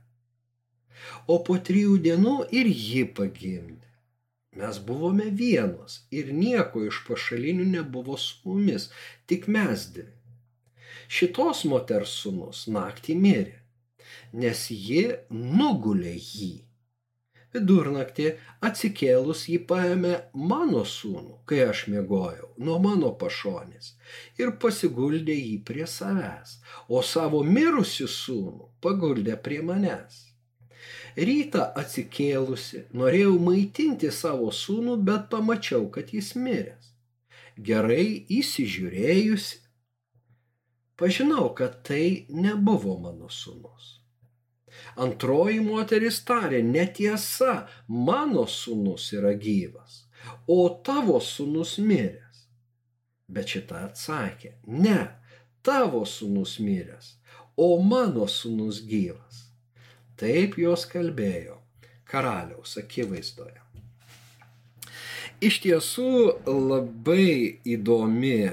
O 1.27 1.38
po 1.47 1.59
trijų 1.69 1.99
dienų 2.07 2.37
ir 2.59 2.69
ji 2.71 3.07
pagimdė. 3.19 3.88
Mes 4.61 4.79
buvome 4.88 5.31
vienos 5.33 6.01
ir 6.12 6.33
nieko 6.37 6.83
iš 6.85 6.99
pašalinių 7.07 7.69
nebuvo 7.71 8.19
su 8.21 8.35
mumis, 8.45 8.91
tik 9.27 9.47
mes 9.55 9.87
dvi. 9.95 10.11
Šitos 11.12 11.62
moters 11.71 12.12
sūnus 12.23 12.67
naktį 12.75 13.17
mirė, 13.23 13.57
nes 14.43 14.67
ji 14.73 15.07
nugulė 15.31 16.12
jį. 16.19 16.53
Vidurnaktį 17.53 18.29
atsikėlus 18.69 19.47
jį 19.49 19.59
paėmė 19.69 20.12
mano 20.53 20.85
sūnų, 20.88 21.38
kai 21.49 21.62
aš 21.69 21.83
miegojau, 21.93 22.49
nuo 22.69 22.79
mano 22.87 23.12
pašonės 23.23 23.91
ir 24.41 24.55
pasiguldė 24.65 25.37
jį 25.37 25.59
prie 25.69 25.88
savęs, 25.97 26.59
o 26.88 27.01
savo 27.05 27.43
mirusi 27.57 28.09
sūnų 28.09 28.71
paguldė 28.85 29.37
prie 29.49 29.61
manęs. 29.73 30.21
Rytą 31.16 31.66
atsikėlusi, 31.77 32.87
norėjau 32.96 33.35
maitinti 33.46 34.09
savo 34.12 34.48
sūnų, 34.55 34.96
bet 35.05 35.29
pamačiau, 35.33 35.90
kad 35.92 36.12
jis 36.16 36.33
miręs. 36.40 36.92
Gerai 37.61 38.25
įsižiūrėjusi, 38.33 39.59
pažinau, 40.96 41.51
kad 41.59 41.83
tai 41.85 42.25
nebuvo 42.33 42.96
mano 43.03 43.29
sūnus. 43.29 43.98
Antroji 45.05 45.61
moteris 45.61 46.22
tarė, 46.25 46.62
netiesa, 46.64 47.66
mano 47.88 48.46
sūnus 48.48 49.11
yra 49.18 49.35
gyvas, 49.37 50.07
o 50.48 50.68
tavo 50.87 51.20
sūnus 51.20 51.77
miręs. 51.83 52.46
Bet 53.33 53.53
šita 53.53 53.85
atsakė, 53.88 54.57
ne, 54.68 55.01
tavo 55.64 56.07
sūnus 56.09 56.59
miręs, 56.64 57.16
o 57.57 57.77
mano 57.85 58.29
sūnus 58.29 58.83
gyvas. 58.88 59.32
Taip 60.23 60.55
jos 60.55 60.85
kalbėjo 60.87 61.57
karaliaus 62.07 62.77
akivaizdoje. 62.79 63.59
Iš 65.43 65.57
tiesų 65.65 66.11
labai 66.47 67.59
įdomi, 67.67 68.53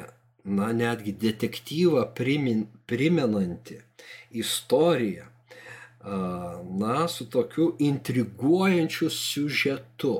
na 0.49 0.71
netgi 0.73 1.13
detektyvą 1.13 2.07
primin, 2.17 2.63
primenanti 2.89 3.77
istorija 4.33 5.27
na, 6.81 7.07
su 7.07 7.29
tokiu 7.29 7.75
intriguojančiu 7.79 9.09
siužetu. 9.13 10.15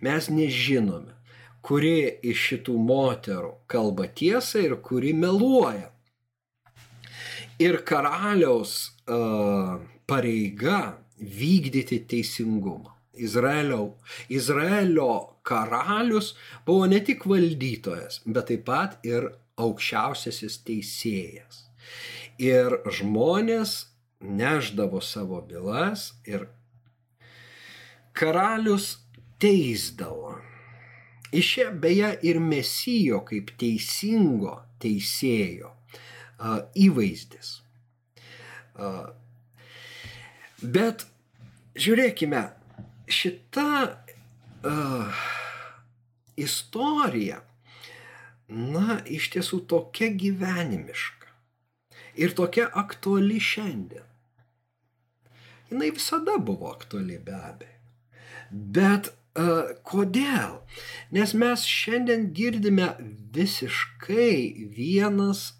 Mes 0.00 0.30
nežinome, 0.30 1.16
kuri 1.62 2.20
iš 2.22 2.44
šitų 2.52 2.76
moterų 2.78 3.52
kalba 3.66 4.06
tiesą 4.06 4.62
ir 4.68 4.76
kuri 4.84 5.16
meluoja. 5.18 5.90
Ir 7.58 7.82
karaliaus 7.82 8.92
pareiga 10.08 10.98
vykdyti 11.18 12.00
teisingumą. 12.08 12.94
Izraelio, 13.18 13.96
Izraelio 14.28 15.36
karalius 15.42 16.34
buvo 16.66 16.86
ne 16.86 17.00
tik 17.04 17.26
valdytojas, 17.26 18.20
bet 18.24 18.50
taip 18.52 18.64
pat 18.68 19.06
ir 19.06 19.26
aukščiausiasis 19.58 20.60
teisėjas. 20.66 21.64
Ir 22.38 22.78
žmonės 22.98 23.74
neždavo 24.22 25.02
savo 25.02 25.40
bylas 25.50 26.12
ir 26.30 26.46
karalius 28.14 28.92
teisdavo. 29.42 30.36
Išė 31.34 31.68
beje 31.82 32.14
ir 32.24 32.38
mesijo 32.40 33.20
kaip 33.28 33.50
teisingo 33.60 34.54
teisėjo 34.80 35.74
įvaizdis. 36.86 37.58
Bet 40.62 41.06
žiūrėkime, 41.78 42.42
šita 43.08 43.68
uh, 43.88 45.22
istorija, 46.36 47.40
na, 48.48 48.98
iš 49.06 49.30
tiesų 49.36 49.62
tokia 49.70 50.10
gyvenimiška 50.18 51.32
ir 52.18 52.34
tokia 52.34 52.66
aktuali 52.80 53.38
šiandien 53.38 54.08
jinai 55.70 55.90
visada 55.90 56.38
buvo 56.38 56.70
aktuali 56.70 57.18
be 57.18 57.34
abejo. 57.34 57.78
Bet 58.50 59.10
uh, 59.36 59.74
kodėl? 59.84 60.60
Nes 61.12 61.34
mes 61.34 61.64
šiandien 61.68 62.30
girdime 62.36 62.94
visiškai 63.36 64.68
vienas 64.76 65.52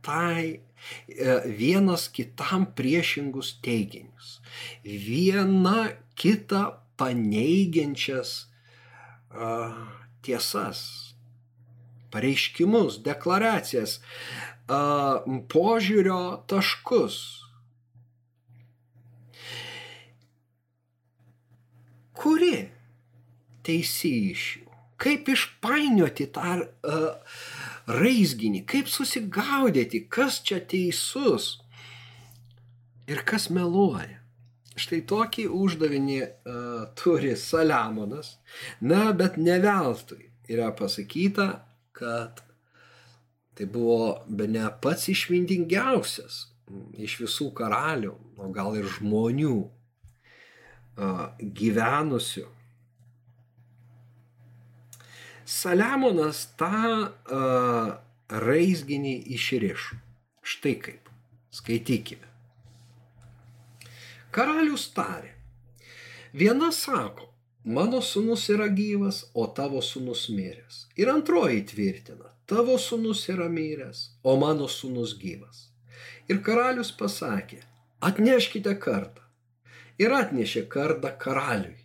kitai, 0.00 0.60
uh, 0.60 1.46
vienas 1.46 2.08
kitam 2.08 2.66
priešingus 2.76 3.54
teiginius. 3.64 4.40
Viena 4.84 5.90
kitą 6.18 6.80
paneigiančias 7.00 8.46
uh, 9.32 9.76
tiesas, 10.24 11.14
pareiškimus, 12.12 13.00
deklaracijas, 13.04 14.00
uh, 14.68 15.20
požiūrio 15.52 16.42
taškus 16.50 17.40
kuri 22.20 22.56
teisi 23.66 24.12
iš 24.32 24.44
jų. 24.60 24.66
Kaip 25.00 25.30
išpainioti 25.32 26.26
tą 26.34 26.58
uh, 26.60 27.36
raizginį, 27.88 28.64
kaip 28.68 28.90
susigaudyti, 28.90 30.04
kas 30.12 30.40
čia 30.44 30.60
teisus 30.60 31.56
ir 33.10 33.24
kas 33.26 33.48
meluoja. 33.50 34.18
Štai 34.80 35.00
tokį 35.08 35.48
uždavinį 35.52 36.20
uh, 36.22 36.84
turi 36.96 37.34
Saliamonas. 37.36 38.36
Na, 38.80 39.10
bet 39.12 39.36
ne 39.36 39.58
veltui 39.60 40.30
yra 40.50 40.70
pasakyta, 40.76 41.50
kad 41.92 42.40
tai 43.58 43.66
buvo 43.68 44.22
be 44.24 44.46
ne 44.48 44.64
pats 44.80 45.10
išmintingiausias 45.12 46.46
iš 47.02 47.18
visų 47.24 47.50
karalių, 47.58 48.14
o 48.40 48.48
gal 48.54 48.78
ir 48.78 48.86
žmonių 48.88 49.58
gyvenusių. 51.60 52.46
Saliamonas 55.50 56.44
tą 56.58 56.70
uh, 57.10 57.90
raizginį 58.30 59.14
išriš. 59.34 59.90
Štai 60.46 60.76
kaip. 60.84 61.08
Skaitykime. 61.50 62.28
Karalius 64.30 64.86
tarė. 64.94 65.32
Viena 66.30 66.70
sako, 66.70 67.26
mano 67.64 67.98
sunus 68.06 68.44
yra 68.54 68.68
gyvas, 68.70 69.24
o 69.34 69.48
tavo 69.50 69.82
sunus 69.82 70.28
miręs. 70.30 70.84
Ir 70.94 71.10
antroji 71.10 71.64
tvirtina, 71.72 72.30
tavo 72.46 72.78
sunus 72.78 73.24
yra 73.34 73.48
miręs, 73.50 74.04
o 74.22 74.36
mano 74.38 74.68
sunus 74.70 75.16
gyvas. 75.18 75.66
Ir 76.30 76.38
karalius 76.46 76.94
pasakė, 76.94 77.58
atneškite 78.06 78.76
kartą 78.78 79.26
ir 80.00 80.14
atnešė 80.16 80.64
kardą 80.72 81.10
karaliui. 81.20 81.80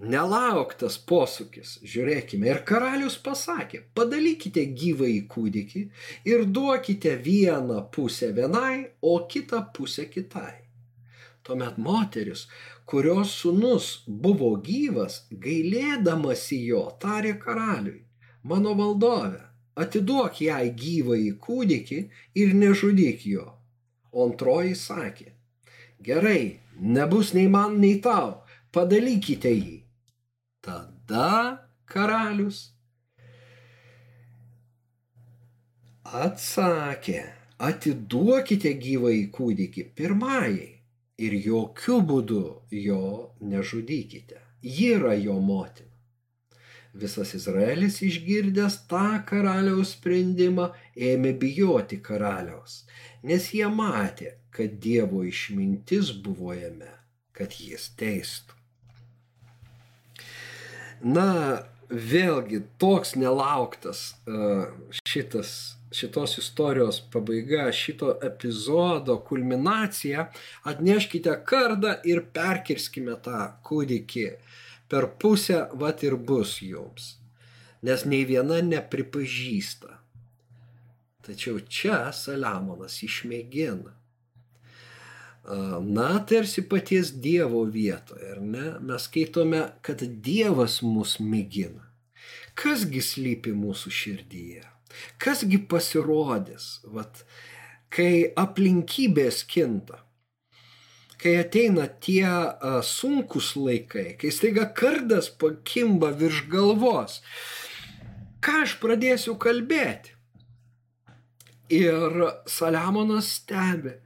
Nelauktas 0.00 0.94
posūkis, 1.04 1.74
žiūrėkime, 1.84 2.46
ir 2.48 2.62
karalius 2.64 3.18
pasakė, 3.20 3.82
padalykite 3.92 4.62
gyvą 4.72 5.08
į 5.12 5.18
kūdikį 5.28 5.82
ir 6.30 6.44
duokite 6.48 7.18
vieną 7.20 7.82
pusę 7.92 8.30
vienai, 8.32 8.86
o 9.02 9.18
kitą 9.28 9.60
pusę 9.76 10.06
kitai. 10.08 10.54
Tuomet 11.44 11.76
moteris, 11.76 12.46
kurios 12.88 13.34
sunus 13.42 13.90
buvo 14.08 14.54
gyvas, 14.64 15.26
gailėdamasi 15.44 16.62
jo, 16.70 16.80
tarė 17.02 17.34
karaliui, 17.44 18.00
mano 18.42 18.72
valdove, 18.80 19.42
atiduok 19.76 20.40
jai 20.46 20.70
gyvą 20.80 21.20
į 21.26 21.34
kūdikį 21.44 22.00
ir 22.40 22.56
nežudyk 22.62 23.28
jo. 23.34 23.44
O 24.16 24.24
antroji 24.30 24.72
sakė, 24.80 25.28
gerai, 26.00 26.56
nebus 26.80 27.34
nei 27.36 27.52
man, 27.52 27.76
nei 27.84 28.00
tau, 28.00 28.40
padalykite 28.72 29.52
jį. 29.52 29.79
Tada 31.10 31.66
karalius 31.90 32.58
atsakė, 36.06 37.22
atiduokite 37.58 38.70
gyvą 38.84 39.10
į 39.16 39.24
kūdikį 39.34 39.84
pirmajai 39.98 40.68
ir 41.26 41.34
jokių 41.46 41.96
būdų 42.12 42.44
jo 42.84 43.00
nežudykite. 43.54 44.38
Ji 44.62 44.92
yra 45.00 45.16
jo 45.18 45.40
motina. 45.48 45.90
Visas 46.94 47.34
Izraelis 47.40 47.98
išgirdęs 48.06 48.78
tą 48.94 49.18
karaliaus 49.32 49.96
sprendimą 49.96 50.68
ėmė 51.10 51.34
bijoti 51.42 51.98
karaliaus, 52.06 52.84
nes 53.26 53.50
jie 53.56 53.66
matė, 53.82 54.36
kad 54.54 54.78
Dievo 54.86 55.26
išmintis 55.26 56.14
buvo 56.22 56.54
jame, 56.54 56.94
kad 57.34 57.58
jis 57.58 57.90
teistų. 57.98 58.59
Na, 61.00 61.64
vėlgi 61.90 62.60
toks 62.78 63.14
nelauktas 63.18 64.14
šitas, 65.08 65.52
šitos 65.92 66.36
istorijos 66.38 67.00
pabaiga, 67.12 67.70
šito 67.72 68.12
epizodo 68.22 69.16
kulminacija, 69.26 70.28
atneškite 70.70 71.34
kardą 71.46 71.96
ir 72.06 72.22
perkirskime 72.34 73.16
tą 73.24 73.46
kūdikį 73.66 74.26
per 74.90 75.08
pusę, 75.22 75.64
vat 75.74 76.04
ir 76.06 76.16
bus 76.16 76.58
jums. 76.62 77.16
Nes 77.82 78.04
nei 78.04 78.26
viena 78.28 78.60
nepripažįsta. 78.60 79.96
Tačiau 81.24 81.60
čia 81.64 82.10
Saliamonas 82.12 82.98
išmėgina. 83.06 83.94
Na, 85.50 86.08
tarsi 86.28 86.62
paties 86.62 87.12
Dievo 87.22 87.64
vietoje, 87.66 88.28
ar 88.36 88.42
ne? 88.42 88.66
Mes 88.86 89.06
skaitome, 89.08 89.64
kad 89.82 90.02
Dievas 90.22 90.80
mus 90.86 91.16
mėgina. 91.18 91.88
Kasgi 92.58 93.00
slypi 93.02 93.54
mūsų 93.56 93.90
širdyje? 93.94 94.62
Kasgi 95.22 95.58
pasirodys, 95.70 96.68
vat, 96.94 97.24
kai 97.90 98.30
aplinkybės 98.38 99.42
kinta? 99.50 100.04
kai 101.20 101.36
ateina 101.40 101.86
tie 102.00 102.24
a, 102.24 102.80
sunkus 102.84 103.52
laikai, 103.56 104.14
kai 104.20 104.30
staiga 104.32 104.64
kardas 104.76 105.28
pakimba 105.40 106.12
virš 106.16 106.46
galvos, 106.52 107.18
ką 108.44 108.62
aš 108.64 108.78
pradėsiu 108.80 109.36
kalbėti? 109.40 110.16
Ir 111.70 112.24
Saliamonas 112.50 113.28
stebi. 113.36 113.98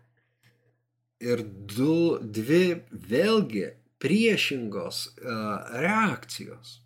Ir 1.23 1.45
du, 1.45 2.19
dvi 2.21 2.81
vėlgi 2.91 3.69
priešingos 4.03 5.05
uh, 5.07 5.61
reakcijos. 5.81 6.81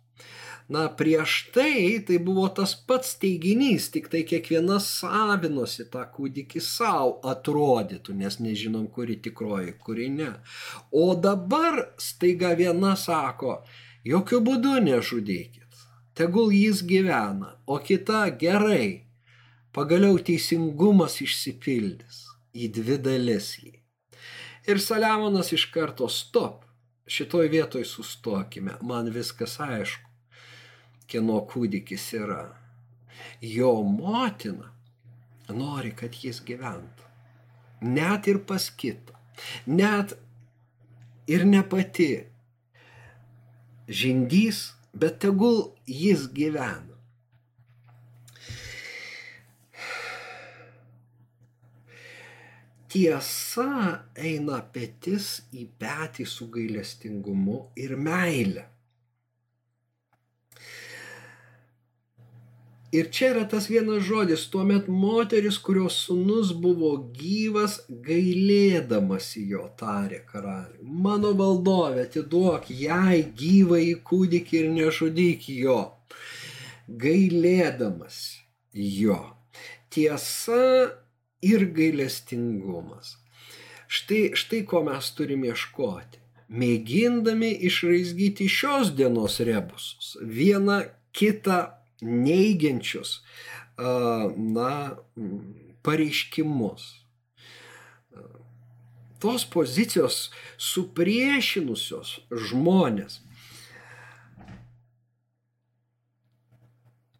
Na, 0.69 0.85
prieš 0.93 1.49
tai 1.53 1.97
tai 2.05 2.19
buvo 2.21 2.45
tas 2.53 2.75
pats 2.87 3.15
teiginys, 3.21 3.87
tik 3.89 4.05
tai 4.13 4.21
kiekviena 4.31 4.77
savinosi 4.85 5.87
tą 5.89 6.03
kūdikį 6.13 6.61
savo 6.61 7.15
atrodytų, 7.31 8.13
nes 8.19 8.37
nežinom, 8.37 8.85
kuri 8.93 9.17
tikroji, 9.17 9.73
kuri 9.81 10.11
ne. 10.13 10.29
O 10.93 11.15
dabar 11.17 11.79
staiga 11.97 12.53
viena 12.59 12.93
sako, 12.93 13.63
jokių 14.05 14.43
būdų 14.45 14.75
nežudykit, 14.85 15.81
tegul 16.13 16.53
jis 16.53 16.85
gyvena, 16.85 17.55
o 17.65 17.81
kita 17.89 18.27
gerai, 18.45 19.09
pagaliau 19.73 20.21
teisingumas 20.21 21.17
išsipildys 21.25 22.27
į 22.53 22.69
dvi 22.77 23.01
dalis 23.09 23.55
jį. 23.57 23.78
Ir 24.67 24.81
Saliamonas 24.81 25.53
iš 25.55 25.65
karto 25.73 26.09
stop, 26.09 26.65
šitoj 27.07 27.47
vietoj 27.47 27.85
sustokime, 27.85 28.75
man 28.81 29.09
viskas 29.13 29.59
aišku 29.63 30.09
kieno 31.09 31.39
kūdikis 31.49 32.05
yra. 32.19 32.43
Jo 33.41 33.71
motina 33.83 34.69
nori, 35.49 35.91
kad 35.97 36.13
jis 36.23 36.41
gyventų. 36.45 37.07
Net 37.81 38.27
ir 38.29 38.41
pas 38.45 38.67
kitą. 38.69 39.15
Net 39.65 40.13
ir 41.31 41.45
ne 41.47 41.63
pati 41.63 42.11
žindys, 43.89 44.75
bet 44.93 45.19
tegul 45.23 45.71
jis 45.87 46.27
gyvena. 46.35 46.88
Tiesa 52.89 53.69
eina 54.17 54.63
petis 54.73 55.29
į 55.53 55.67
petį 55.77 56.25
su 56.25 56.47
gailestingumu 56.53 57.61
ir 57.77 57.95
meile. 58.09 58.65
Ir 62.89 63.11
čia 63.13 63.27
yra 63.35 63.43
tas 63.45 63.67
vienas 63.69 64.01
žodis, 64.07 64.47
tuomet 64.49 64.87
moteris, 64.89 65.59
kurios 65.61 65.99
sunus 66.07 66.49
buvo 66.57 66.95
gyvas, 67.13 67.75
gailėdamasi 68.07 69.43
jo 69.51 69.67
tarė 69.77 70.23
karaliui. 70.31 70.81
Mano 71.05 71.35
valdovė, 71.37 72.07
atiduok 72.07 72.71
jai 72.73 73.19
gyvą 73.41 73.77
į 73.85 73.91
kūdikį 74.09 74.57
ir 74.63 74.71
nežudyk 74.79 75.45
jo. 75.53 75.77
Gailėdamasi 77.05 78.41
jo. 78.73 79.19
Tiesa 79.93 80.63
ir 81.41 81.65
gailestingumas. 81.75 83.17
Štai, 83.89 84.31
štai 84.37 84.63
ko 84.69 84.83
mes 84.85 85.11
turime 85.17 85.49
ieškoti. 85.49 86.21
Mėgindami 86.49 87.51
išraizgyti 87.69 88.47
šios 88.49 88.93
dienos 88.97 89.37
rebusus. 89.45 90.15
Vieną 90.21 90.81
kitą 91.13 91.59
neigiančius 92.01 93.19
na, 93.77 94.97
pareiškimus. 95.85 96.87
Tos 99.19 99.43
pozicijos 99.51 100.29
supriešinusios 100.57 102.19
žmonės. 102.31 103.19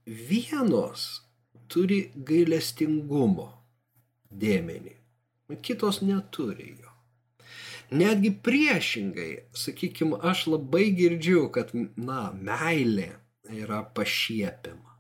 Vienos 0.08 1.22
turi 1.70 2.08
gailestingumo 2.16 3.59
dėmenį, 4.30 4.96
kitos 5.66 6.02
neturi 6.06 6.76
jo. 6.78 6.94
Netgi 7.90 8.30
priešingai, 8.46 9.32
sakykime, 9.58 10.20
aš 10.22 10.46
labai 10.54 10.92
girdžiu, 10.94 11.48
kad, 11.54 11.74
na, 11.98 12.30
meilė 12.38 13.16
yra 13.50 13.82
pašiepiama. 13.98 15.00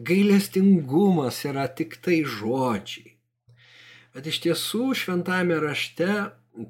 Gailestingumas 0.00 1.42
yra 1.44 1.66
tik 1.68 1.98
tai 2.04 2.22
žodžiai. 2.24 3.18
Bet 4.12 4.28
iš 4.28 4.40
tiesų 4.46 4.92
šventame 4.96 5.58
rašte 5.60 6.08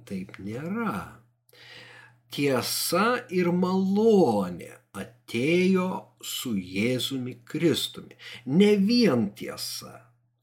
taip 0.07 0.39
nėra. 0.43 1.23
Tiesa 2.33 3.23
ir 3.31 3.51
malonė 3.55 4.73
atėjo 4.99 5.89
su 6.25 6.55
Jėzumi 6.57 7.39
Kristumi. 7.49 8.17
Ne 8.47 8.75
vien 8.81 9.31
tiesa, 9.39 9.95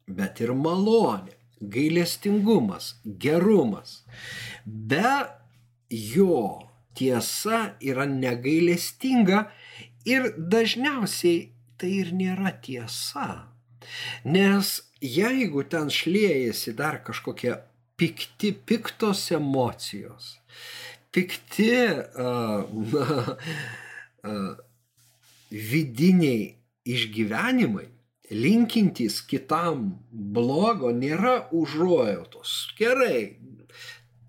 bet 0.07 0.41
ir 0.43 0.53
malonė, 0.55 1.38
gailestingumas, 1.61 2.95
gerumas. 3.05 4.03
Be 4.65 5.25
jo 5.89 6.59
tiesa 6.95 7.75
yra 7.81 8.05
negailestinga 8.05 9.47
Ir 10.07 10.31
dažniausiai 10.37 11.49
tai 11.79 11.91
ir 12.01 12.13
nėra 12.15 12.53
tiesa. 12.63 13.27
Nes 14.23 14.79
jeigu 15.03 15.63
ten 15.71 15.91
šliejasi 15.91 16.73
dar 16.77 16.99
kažkokie 17.03 17.57
pikti, 17.99 18.53
piktos 18.53 19.25
emocijos, 19.35 20.37
pikti 21.11 21.71
uh, 21.83 22.63
uh, 24.29 24.51
vidiniai 25.51 26.55
išgyvenimai, 26.87 27.89
linkintys 28.31 29.21
kitam 29.27 29.99
blogo, 30.11 30.93
nėra 30.93 31.49
užuojautos. 31.55 32.55
Gerai, 32.79 33.39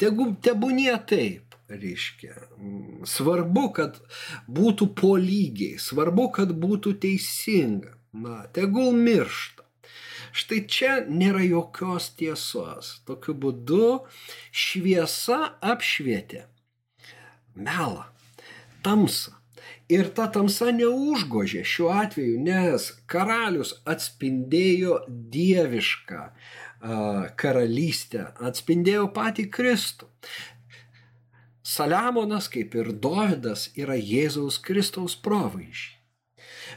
tegu 0.01 0.31
tebūnie 0.43 0.93
taip 1.09 1.57
reiškia. 1.71 2.35
Svarbu, 3.07 3.65
kad 3.77 3.99
būtų 4.51 4.91
po 4.99 5.15
lygiai, 5.21 5.79
svarbu, 5.79 6.31
kad 6.41 6.55
būtų 6.57 6.97
teisinga. 7.03 7.97
Na, 8.11 8.43
tegul 8.51 8.91
miršta. 8.97 9.63
Štai 10.35 10.65
čia 10.71 10.93
nėra 11.07 11.43
jokios 11.47 12.11
tiesos. 12.19 12.97
Tokiu 13.07 13.35
būdu 13.39 14.01
šviesa 14.51 15.57
apšvietė 15.63 16.47
melą, 17.55 18.07
tamsą. 18.83 19.40
Ir 19.91 20.09
ta 20.15 20.29
tamsa 20.31 20.71
neužgožė 20.75 21.65
šiuo 21.67 21.91
atveju, 22.03 22.39
nes 22.47 22.91
karalius 23.11 23.75
atspindėjo 23.89 25.01
dievišką 25.09 26.23
karalystę, 27.41 28.31
atspindėjo 28.41 29.11
patį 29.17 29.51
Kristų. 29.53 30.09
Saliamonas, 31.71 32.49
kaip 32.51 32.75
ir 32.75 32.93
Dovydas, 32.93 33.69
yra 33.79 33.95
Jėzaus 33.95 34.59
Kristaus 34.65 35.15
provaizdžiai. 35.15 35.99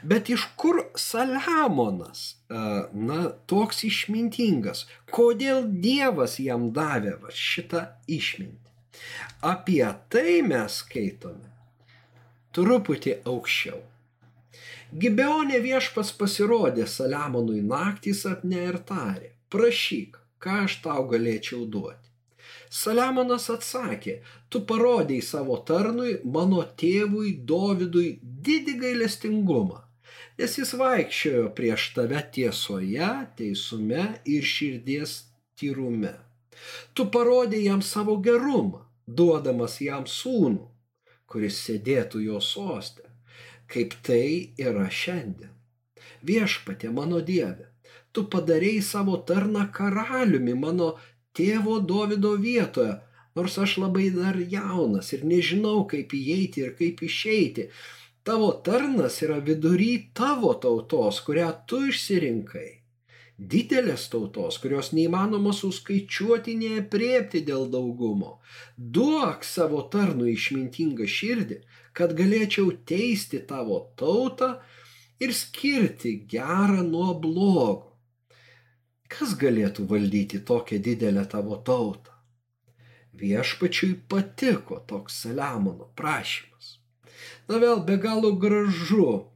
Bet 0.03 0.29
iš 0.29 0.43
kur 0.59 0.81
Saliamonas, 0.99 2.43
na, 2.49 3.21
toks 3.47 3.83
išmintingas, 3.87 4.83
kodėl 5.13 5.63
Dievas 5.85 6.35
jam 6.41 6.71
davė 6.75 7.15
šitą 7.31 7.85
išmintį? 8.11 8.59
Apie 9.41 9.85
tai 10.11 10.41
mes 10.45 10.81
skaitome 10.83 11.52
truputį 12.53 13.17
aukščiau. 13.29 13.81
Gibeonė 14.93 15.57
viešpas 15.63 16.11
pasirodė 16.19 16.85
Saliamonui 16.85 17.63
naktį 17.65 18.13
sapne 18.13 18.59
ir 18.69 18.75
tarė, 18.89 19.31
prašyk, 19.49 20.19
ką 20.43 20.57
aš 20.67 20.75
tau 20.83 21.07
galėčiau 21.09 21.63
duoti. 21.75 22.11
Saliamonas 22.73 23.47
atsakė, 23.53 24.19
tu 24.49 24.61
parodėjai 24.69 25.25
savo 25.25 25.57
tarnui, 25.69 26.19
mano 26.35 26.61
tėvui 26.81 27.33
Dovydui 27.51 28.19
didį 28.21 28.75
gailestingumą, 28.83 29.79
nes 30.37 30.57
jis 30.59 30.73
vaikščiojo 30.81 31.47
prieš 31.57 31.87
tave 31.97 32.21
tiesoje, 32.35 33.09
teisume 33.37 34.05
ir 34.35 34.45
širdies 34.53 35.15
tyrume. 35.57 36.13
Tu 36.93 37.07
parodėjai 37.15 37.65
jam 37.71 37.81
savo 37.85 38.19
gerumą, 38.25 38.83
duodamas 39.07 39.79
jam 39.81 40.05
sūnų, 40.09 40.67
kuris 41.33 41.57
sėdėtų 41.65 42.21
jo 42.27 42.41
sostę, 42.45 43.07
kaip 43.73 43.95
tai 44.05 44.53
yra 44.61 44.85
šiandien. 45.01 45.49
Viešpatė 46.29 46.91
mano 46.93 47.21
Dieve, 47.29 47.71
tu 48.13 48.25
padarėjai 48.35 48.83
savo 48.85 49.17
tarną 49.31 49.65
karaliumi 49.77 50.53
mano 50.65 50.91
tėvo 51.37 51.79
Davido 51.93 52.35
vietoje, 52.45 52.99
nors 53.35 53.57
aš 53.65 53.79
labai 53.81 54.11
dar 54.13 54.37
jaunas 54.37 55.09
ir 55.17 55.25
nežinau, 55.25 55.87
kaip 55.89 56.13
įeiti 56.13 56.67
ir 56.67 56.77
kaip 56.77 57.01
išeiti. 57.09 57.67
Tavo 58.23 58.53
tarnas 58.65 59.19
yra 59.25 59.41
vidury 59.43 59.91
tavo 60.15 60.53
tautos, 60.65 61.19
kurią 61.25 61.49
tu 61.67 61.81
išsirinkai 61.89 62.82
didelės 63.37 64.07
tautos, 64.13 64.59
kurios 64.61 64.91
neįmanoma 64.93 65.53
suskaičiuoti, 65.57 66.55
neapriepti 66.59 67.41
dėl 67.45 67.65
daugumo. 67.73 68.37
Duok 68.77 69.43
savo 69.47 69.81
tarnų 69.93 70.29
išmintingą 70.33 71.07
širdį, 71.09 71.59
kad 71.93 72.13
galėčiau 72.17 72.71
teisti 72.85 73.41
tavo 73.49 73.79
tautą 73.97 74.55
ir 75.19 75.33
skirti 75.33 76.15
gerą 76.29 76.83
nuo 76.85 77.13
blogo. 77.19 77.91
Kas 79.13 79.35
galėtų 79.37 79.85
valdyti 79.89 80.39
tokią 80.41 80.79
didelę 80.81 81.25
tavo 81.29 81.59
tautą? 81.61 82.13
Viešpačiui 83.13 83.93
patiko 84.09 84.79
toks 84.89 85.19
Saliamono 85.21 85.91
prašymas. 85.95 86.79
Na 87.47 87.59
vėl 87.61 87.83
be 87.85 87.99
galo 88.01 88.33
gražu 88.41 89.32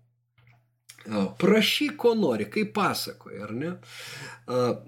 Prašyk, 1.39 1.95
ko 1.97 2.13
nori, 2.19 2.49
kaip 2.51 2.73
pasakoja, 2.75 3.45
ar 3.47 3.53
ne? 3.55 3.71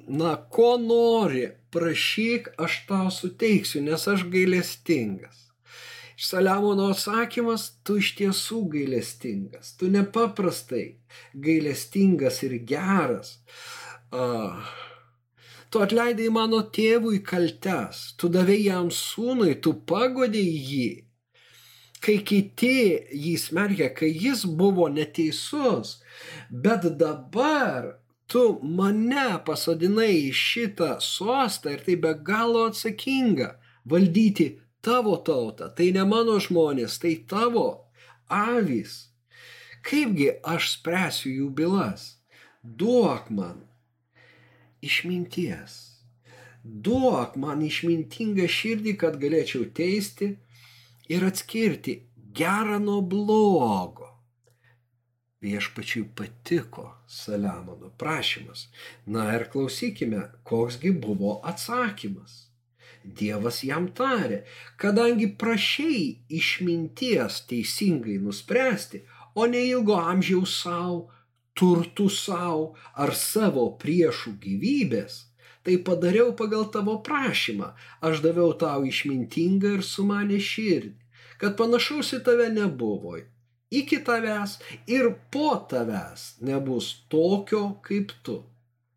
Na, 0.08 0.36
ko 0.52 0.74
nori, 0.82 1.46
prašyk, 1.72 2.50
aš 2.60 2.82
tau 2.90 3.12
suteiksiu, 3.14 3.82
nes 3.86 4.08
aš 4.08 4.26
gailestingas. 4.34 5.46
Saliamono 6.20 6.90
atsakymas, 6.92 7.70
tu 7.88 7.96
iš 8.02 8.12
tiesų 8.18 8.66
gailestingas, 8.74 9.78
tu 9.80 9.88
nepaprastai 9.88 10.98
gailestingas 11.32 12.42
ir 12.44 12.58
geras. 12.68 13.38
Tu 15.70 15.84
atleidai 15.86 16.28
mano 16.34 16.60
tėvui 16.76 17.22
kaltes, 17.24 18.10
tu 18.20 18.28
davai 18.34 18.58
jam 18.66 18.90
sūnui, 18.92 19.54
tu 19.64 19.78
pagodėjai 19.88 20.64
jį 20.74 20.90
kai 22.04 22.20
kiti 22.26 22.76
jį 23.12 23.36
smerkia, 23.40 23.90
kai 23.96 24.10
jis 24.12 24.46
buvo 24.46 24.88
neteisus, 24.92 26.00
bet 26.50 26.88
dabar 27.00 27.96
tu 28.30 28.44
mane 28.64 29.28
pasodinai 29.46 30.12
į 30.30 30.32
šitą 30.36 30.96
sostą 31.04 31.76
ir 31.76 31.84
tai 31.86 31.98
be 32.04 32.14
galo 32.32 32.68
atsakinga 32.70 33.56
valdyti 33.90 34.50
tavo 34.86 35.18
tautą. 35.26 35.72
Tai 35.76 35.92
ne 35.98 36.06
mano 36.08 36.38
žmonės, 36.40 37.00
tai 37.02 37.16
tavo 37.30 37.68
avys. 38.30 39.10
Kaipgi 39.84 40.32
aš 40.44 40.76
spręsiu 40.76 41.32
jų 41.34 41.50
bylas? 41.56 42.16
Duok 42.64 43.30
man 43.34 43.64
išminties. 44.86 45.78
Duok 46.64 47.38
man 47.40 47.64
išmintingą 47.66 48.46
širdį, 48.52 48.94
kad 49.00 49.18
galėčiau 49.22 49.66
teisti 49.76 50.36
ir 51.10 51.26
atskirti 51.26 51.96
gerą 52.40 52.80
nuo 52.80 53.02
blogo. 53.02 54.08
Viešpačiui 55.42 56.10
patiko 56.16 56.86
Saliamono 57.08 57.90
prašymas. 57.98 58.68
Na 59.06 59.30
ir 59.36 59.48
klausykime, 59.52 60.22
koksgi 60.44 60.92
buvo 60.92 61.40
atsakymas. 61.52 62.34
Dievas 63.04 63.62
jam 63.64 63.88
tarė, 63.96 64.42
kadangi 64.78 65.30
prašiai 65.42 66.04
išminties 66.40 67.40
teisingai 67.50 68.18
nuspręsti, 68.26 69.06
o 69.36 69.48
ne 69.48 69.64
ilgo 69.70 69.96
amžiaus 70.12 70.58
savo, 70.66 71.00
turtų 71.56 72.10
savo 72.12 72.76
ar 73.00 73.16
savo 73.16 73.66
priešų 73.80 74.36
gyvybės, 74.44 75.16
tai 75.64 75.80
padariau 75.88 76.34
pagal 76.36 76.68
tavo 76.76 76.98
prašymą, 77.06 77.72
aš 78.04 78.24
daviau 78.26 78.52
tau 78.60 78.84
išmintingą 78.92 79.78
ir 79.80 79.84
sumanę 79.94 80.40
širdį, 80.52 80.99
kad 81.42 81.58
panašaus 81.60 82.14
į 82.18 82.22
tave 82.28 82.50
nebuvo. 82.54 83.18
Iki 83.70 84.00
tavęs 84.06 84.58
ir 84.90 85.12
po 85.34 85.52
tavęs 85.72 86.40
nebus 86.46 86.92
tokio 87.12 87.64
kaip 87.86 88.14
tu. 88.26 88.40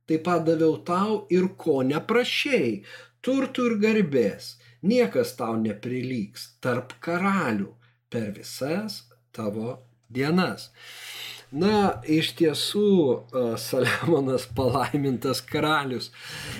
Taip 0.09 0.24
pat 0.26 0.44
daviau 0.48 0.78
tau 0.85 1.22
ir 1.31 1.50
ko 1.61 1.83
neprašiai, 1.87 2.81
turtų 3.22 3.68
ir 3.70 3.76
garbės, 3.85 4.57
niekas 4.83 5.37
tau 5.38 5.55
neprilygs 5.61 6.48
tarp 6.64 6.96
karalių 7.05 7.70
per 8.11 8.33
visas 8.37 9.02
tavo 9.33 9.78
dienas. 10.11 10.70
Na, 11.52 12.00
iš 12.08 12.30
tiesų, 12.38 13.28
Saliamonas 13.60 14.46
palaimintas 14.56 15.42
karalius, 15.44 16.08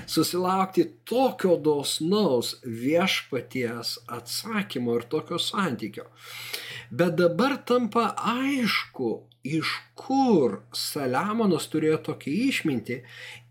susilaukti 0.05 0.85
tokio 1.09 1.57
dosnaus 1.57 2.59
viešpaties 2.63 3.95
atsakymo 4.19 4.99
ir 4.99 5.07
tokio 5.09 5.41
santykio. 5.41 6.11
Bet 6.93 7.17
dabar 7.17 7.57
tampa 7.65 8.11
aišku, 8.35 9.15
iš 9.49 9.73
kur 9.97 10.61
Saliamonas 10.77 11.71
turėjo 11.73 12.03
tokią 12.13 12.37
išmintį 12.51 12.99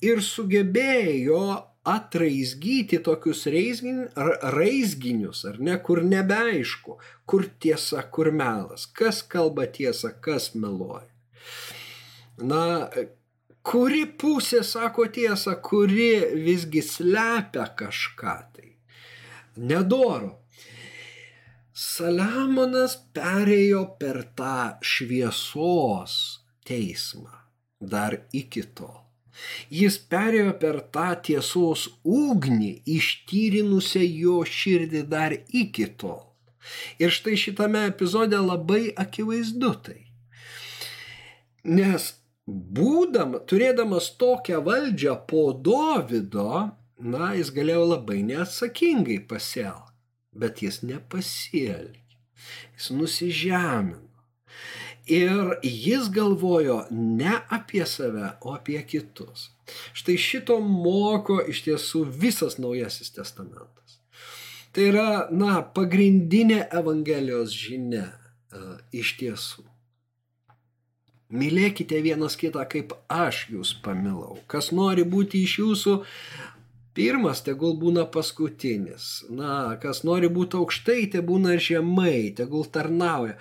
ir 0.06 0.22
sugebėjo 0.22 1.42
atraizgyti 1.90 3.00
tokius 3.02 3.48
reizgin, 3.50 4.04
raizginius, 4.54 5.42
ar 5.50 5.58
ne, 5.58 5.80
kur 5.82 6.04
nebeaišku, 6.06 7.00
kur 7.26 7.50
tiesa, 7.66 8.06
kur 8.14 8.30
melas, 8.30 8.86
kas 8.86 9.24
kalba 9.26 9.66
tiesą, 9.66 10.14
kas 10.22 10.52
meluoja. 10.54 11.08
Na, 12.38 12.90
kuri 13.62 14.06
pusė 14.06 14.64
sako 14.66 15.08
tiesą, 15.14 15.58
kuri 15.62 16.12
visgi 16.46 16.84
slepia 16.86 17.68
kažką 17.78 18.38
tai. 18.56 18.70
Nedoro. 19.58 20.38
Saliamonas 21.82 22.98
perėjo 23.16 23.86
per 24.00 24.24
tą 24.38 24.78
šviesos 24.86 26.18
teismą 26.68 27.32
dar 27.82 28.18
iki 28.38 28.64
tol. 28.78 29.00
Jis 29.74 29.98
perėjo 30.12 30.54
per 30.62 30.82
tą 30.94 31.08
tiesos 31.26 31.88
ugnį, 32.04 32.72
ištyrinusią 32.86 34.04
jo 34.04 34.42
širdį 34.46 35.04
dar 35.10 35.34
iki 35.34 35.88
tol. 35.98 36.28
Ir 37.02 37.10
štai 37.10 37.38
šitame 37.40 37.88
epizode 37.90 38.38
labai 38.38 38.92
akivaizdu 39.04 39.72
tai. 39.88 40.02
Nes 41.64 42.12
būdam, 42.52 43.40
turėdamas 43.48 44.12
tokią 44.22 44.62
valdžią 44.66 45.16
po 45.30 45.50
Dovido, 45.54 46.72
na, 47.02 47.32
jis 47.38 47.52
galėjo 47.56 47.88
labai 47.96 48.22
neatsakingai 48.28 49.20
pasielgti, 49.30 49.98
bet 50.38 50.62
jis 50.66 50.82
nepasielgė. 50.86 52.00
Jis 52.78 52.90
nusižemino. 52.98 54.08
Ir 55.12 55.56
jis 55.66 56.10
galvojo 56.14 56.84
ne 56.92 57.34
apie 57.50 57.84
save, 57.90 58.36
o 58.46 58.54
apie 58.54 58.80
kitus. 58.86 59.50
Štai 59.98 60.18
šito 60.22 60.60
moko 60.62 61.40
iš 61.42 61.64
tiesų 61.66 62.04
visas 62.22 62.60
Naujasis 62.62 63.14
Testamentas. 63.16 63.98
Tai 64.72 64.88
yra, 64.88 65.10
na, 65.34 65.60
pagrindinė 65.76 66.62
Evangelijos 66.80 67.52
žinia 67.52 68.06
uh, 68.08 68.78
iš 68.96 69.18
tiesų. 69.20 69.66
Mylėkite 71.32 72.02
vienas 72.04 72.36
kitą, 72.36 72.66
kaip 72.68 72.92
aš 73.08 73.46
jūs 73.54 73.72
pamilau. 73.84 74.42
Kas 74.52 74.72
nori 74.76 75.06
būti 75.08 75.46
iš 75.46 75.54
jūsų 75.62 75.94
pirmas, 76.98 77.40
tegul 77.46 77.78
būna 77.80 78.04
paskutinis. 78.12 79.24
Na, 79.32 79.78
kas 79.82 80.04
nori 80.08 80.28
būti 80.28 80.60
aukštai, 80.60 81.06
te 81.14 81.24
būna 81.24 81.56
žemai, 81.56 82.34
tegul 82.36 82.68
tarnauja. 82.68 83.38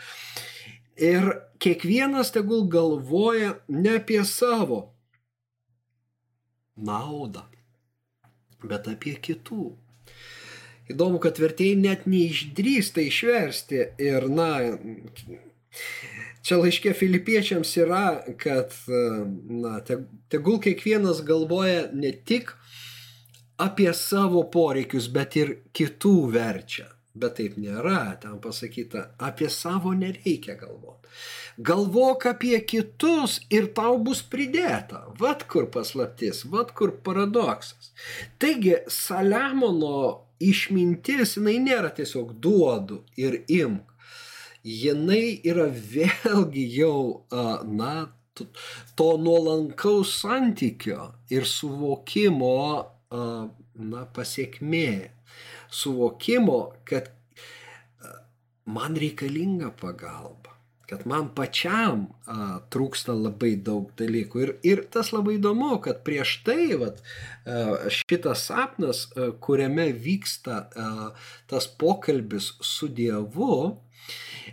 Ir 1.00 1.32
kiekvienas 1.58 2.30
tegul 2.34 2.66
galvoja 2.70 3.56
ne 3.68 3.96
apie 3.98 4.22
savo 4.28 4.82
naudą, 6.76 7.46
bet 8.62 8.86
apie 8.88 9.16
kitų. 9.18 9.72
Įdomu, 10.90 11.20
kad 11.22 11.38
vertėjai 11.38 11.78
net 11.78 12.06
neišdrįsta 12.10 13.02
išversti 13.06 13.82
ir, 14.02 14.26
na, 14.30 14.48
Čia 16.46 16.56
laiškė 16.60 16.94
filipiečiams 16.96 17.72
yra, 17.82 18.04
kad 18.40 18.72
na, 18.88 19.80
tegul 20.32 20.60
kiekvienas 20.64 21.20
galvoja 21.26 21.90
ne 21.92 22.14
tik 22.26 22.54
apie 23.60 23.90
savo 23.96 24.46
poreikius, 24.52 25.10
bet 25.12 25.36
ir 25.36 25.52
kitų 25.76 26.14
verčia. 26.32 26.88
Bet 27.20 27.36
taip 27.40 27.56
nėra, 27.58 28.14
ten 28.22 28.38
pasakyta, 28.40 29.10
apie 29.18 29.50
savo 29.50 29.92
nereikia 29.98 30.54
galvoti. 30.56 31.10
Galvok 31.60 32.28
apie 32.30 32.60
kitus 32.64 33.40
ir 33.52 33.66
tau 33.76 33.98
bus 33.98 34.22
pridėta. 34.22 35.02
Vat 35.20 35.42
kur 35.50 35.66
paslaptis, 35.74 36.44
vat 36.52 36.70
kur 36.78 36.94
paradoksas. 37.04 37.90
Taigi, 38.40 38.78
Saliamono 38.86 40.30
išmintis, 40.40 41.34
jinai 41.36 41.58
nėra 41.60 41.90
tiesiog 41.96 42.32
duodu 42.40 43.02
ir 43.20 43.42
imk. 43.50 43.90
Jinai 44.64 45.40
yra 45.46 45.68
vėlgi 45.72 46.66
jau, 46.74 47.26
na, 47.64 47.94
to 48.96 49.08
nuolankaus 49.20 50.12
santykio 50.20 51.10
ir 51.32 51.48
suvokimo, 51.48 52.58
na, 53.10 54.04
pasiekmė 54.16 54.92
suvokimo, 55.70 56.60
kad 56.84 57.10
man 58.70 58.96
reikalinga 58.96 59.72
pagalba, 59.80 60.54
kad 60.90 61.06
man 61.06 61.28
pačiam 61.34 62.06
a, 62.26 62.58
trūksta 62.72 63.14
labai 63.14 63.52
daug 63.66 63.90
dalykų. 63.98 64.40
Ir, 64.42 64.52
ir 64.66 64.82
tas 64.90 65.12
labai 65.14 65.36
įdomu, 65.38 65.76
kad 65.84 66.02
prieš 66.06 66.40
tai 66.46 66.74
vat, 66.80 67.02
a, 67.46 67.90
šitas 67.94 68.46
sapnas, 68.50 69.04
a, 69.14 69.30
kuriame 69.42 69.90
vyksta 69.94 70.58
a, 70.66 70.88
tas 71.50 71.70
pokalbis 71.80 72.52
su 72.66 72.90
Dievu, 72.90 73.78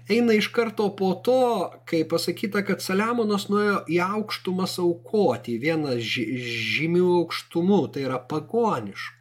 eina 0.10 0.36
iš 0.38 0.50
karto 0.56 0.90
po 0.96 1.14
to, 1.24 1.42
kai 1.90 2.04
pasakyta, 2.10 2.64
kad 2.68 2.84
Saliamonas 2.84 3.48
nuėjo 3.52 3.84
į 3.92 4.00
aukštumas 4.06 4.78
aukoti, 4.84 5.58
vienas 5.62 6.02
žymių 6.04 7.06
aukštumų, 7.22 7.82
tai 7.94 8.08
yra 8.08 8.20
pagoniškų. 8.32 9.14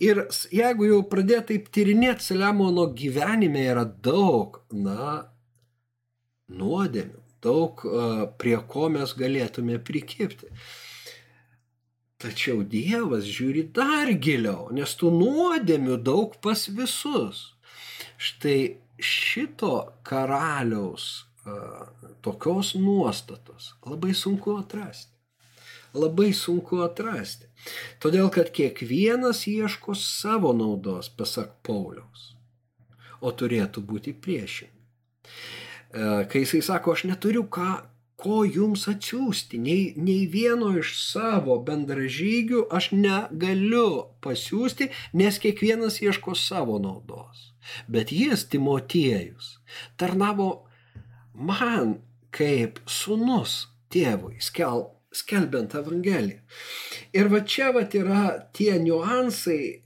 Ir 0.00 0.22
jeigu 0.54 0.88
jau 0.88 1.02
pradėt 1.10 1.50
taip 1.50 1.68
tyrinėti, 1.74 2.24
Saliamono 2.30 2.86
gyvenime 2.96 3.66
yra 3.72 3.84
daug, 3.84 4.62
na, 4.72 5.26
nuodėmių, 6.48 7.20
daug 7.44 7.84
prie 8.40 8.56
ko 8.68 8.88
mes 8.92 9.12
galėtume 9.18 9.78
prikipti. 9.84 10.48
Tačiau 12.24 12.62
Dievas 12.64 13.26
žiūri 13.28 13.66
dar 13.76 14.08
giliau, 14.16 14.70
nes 14.72 14.94
tų 14.96 15.10
nuodėmių 15.12 15.98
daug 16.06 16.38
pas 16.44 16.62
visus. 16.72 17.50
Štai 18.16 18.83
šito 19.00 19.74
karaliaus 20.02 21.26
tokios 22.24 22.74
nuostatos 22.74 23.74
labai 23.84 24.14
sunku 24.16 24.56
atrasti 24.56 25.14
labai 25.94 26.32
sunku 26.34 26.82
atrasti. 26.84 27.48
Todėl, 28.02 28.28
kad 28.34 28.50
kiekvienas 28.54 29.44
ieško 29.50 29.94
savo 29.98 30.52
naudos, 30.56 31.08
pasak 31.16 31.54
Pauliaus, 31.66 32.32
o 33.24 33.32
turėtų 33.32 33.84
būti 33.88 34.14
priešingai. 34.26 34.84
E, 35.94 36.08
kai 36.30 36.44
jisai 36.44 36.62
sako, 36.66 36.96
aš 36.96 37.06
neturiu 37.08 37.46
ką, 37.46 37.70
ko 38.20 38.44
jums 38.46 38.86
atsiųsti, 38.90 39.58
nei, 39.58 39.92
nei 39.96 40.26
vieno 40.30 40.70
iš 40.78 40.94
savo 41.00 41.56
bendražygių 41.66 42.64
aš 42.74 42.92
negaliu 42.94 44.06
pasiūsti, 44.24 44.90
nes 45.18 45.40
kiekvienas 45.42 46.00
ieško 46.04 46.36
savo 46.38 46.78
naudos. 46.82 47.50
Bet 47.88 48.12
jis, 48.12 48.46
Timotiejus, 48.52 49.58
tarnavo 49.98 50.66
man 51.34 51.98
kaip 52.34 52.80
sunus 52.86 53.64
tėvui, 53.94 54.38
skel, 54.42 54.88
skelbiant 55.14 55.74
Evangeliją. 55.78 56.42
Ir 57.14 57.30
va 57.32 57.40
čia 57.46 57.70
va 57.74 57.84
yra 57.86 58.24
tie 58.56 58.76
niuansai, 58.82 59.83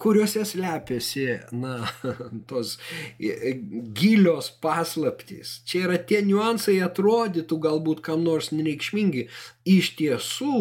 kuriuose 0.00 0.44
slepiasi, 0.44 1.26
na, 1.52 1.76
tos 2.48 2.78
gilios 3.94 4.50
paslaptys. 4.62 5.60
Čia 5.68 5.86
yra 5.88 6.00
tie 6.08 6.22
niuansai 6.26 6.80
atrodytų 6.86 7.60
galbūt 7.68 8.02
kam 8.06 8.24
nors 8.26 8.50
nereikšmingi. 8.54 9.28
Iš 9.76 9.94
tiesų, 10.00 10.58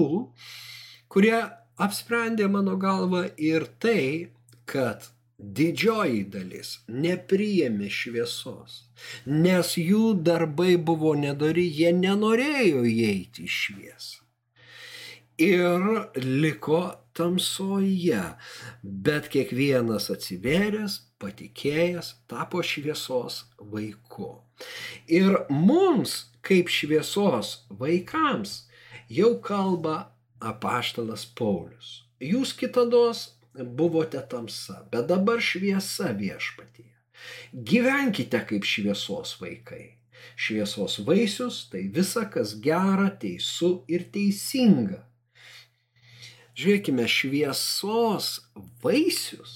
kurie 1.12 1.36
apsprendė 1.82 2.48
mano 2.52 2.78
galva 2.78 3.26
ir 3.38 3.68
tai, 3.82 4.34
kad 4.70 5.10
didžioji 5.38 6.24
dalis 6.32 6.78
nepriėmė 6.88 7.90
šviesos, 7.92 8.84
nes 9.28 9.74
jų 9.78 10.14
darbai 10.24 10.76
buvo 10.78 11.14
nedori, 11.20 11.66
jie 11.68 11.92
nenorėjo 11.98 12.86
įeiti 12.88 13.48
į 13.48 13.56
šviesą. 13.58 14.20
Ir 15.44 15.90
liko 16.22 16.84
tamsoje, 17.18 18.24
bet 18.84 19.30
kiekvienas 19.34 20.10
atsiveręs, 20.14 21.00
patikėjęs, 21.22 22.14
tapo 22.30 22.64
šviesos 22.66 23.44
vaiku. 23.60 24.32
Ir 25.08 25.44
mums, 25.50 26.34
kaip 26.46 26.72
šviesos 26.72 27.64
vaikams, 27.80 28.64
jau 29.10 29.36
kalba 29.44 30.14
apaštalas 30.44 31.26
Paulius. 31.38 32.04
Jūs 32.24 32.54
kitados 32.58 33.34
buvote 33.54 34.22
tamsa, 34.30 34.84
bet 34.92 35.08
dabar 35.12 35.42
šviesa 35.44 36.14
viešpatyje. 36.18 36.92
Gyvenkite 37.54 38.42
kaip 38.50 38.66
šviesos 38.68 39.38
vaikai. 39.42 40.00
Šviesos 40.40 41.00
vaisius 41.06 41.68
tai 41.72 41.86
visa, 41.94 42.26
kas 42.32 42.56
gera, 42.64 43.10
teisų 43.22 43.84
ir 43.92 44.08
teisinga. 44.14 45.04
Žiūrėkime, 46.54 47.06
šviesos 47.10 48.30
vaisius 48.84 49.54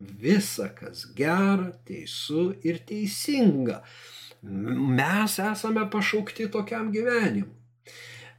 visa, 0.00 0.70
kas 0.76 1.04
gera, 1.16 1.70
teisų 1.88 2.44
ir 2.64 2.80
teisinga. 2.88 3.80
Mes 4.42 5.36
esame 5.42 5.84
pašaukti 5.92 6.48
tokiam 6.52 6.88
gyvenimui. 6.94 7.50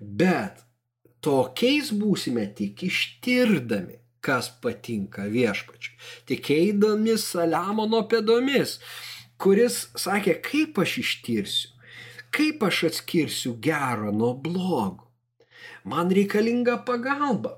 Bet 0.01 0.63
tokiais 1.21 1.91
būsime 1.93 2.47
tik 2.57 2.87
ištirdami 2.87 4.01
kas 4.21 4.49
patinka 4.61 5.25
viešpačiui. 5.33 5.97
Tikėdami 6.29 7.17
Saliamono 7.19 8.03
pėdomis, 8.09 8.77
kuris 9.41 9.87
sakė, 9.97 10.37
kaip 10.45 10.81
aš 10.81 10.97
ištirsiu, 11.03 11.71
kaip 12.33 12.61
aš 12.67 12.83
atskirsiu 12.91 13.55
gerą 13.61 14.13
nuo 14.15 14.33
blogo. 14.37 15.11
Man 15.84 16.11
reikalinga 16.13 16.82
pagalba. 16.86 17.55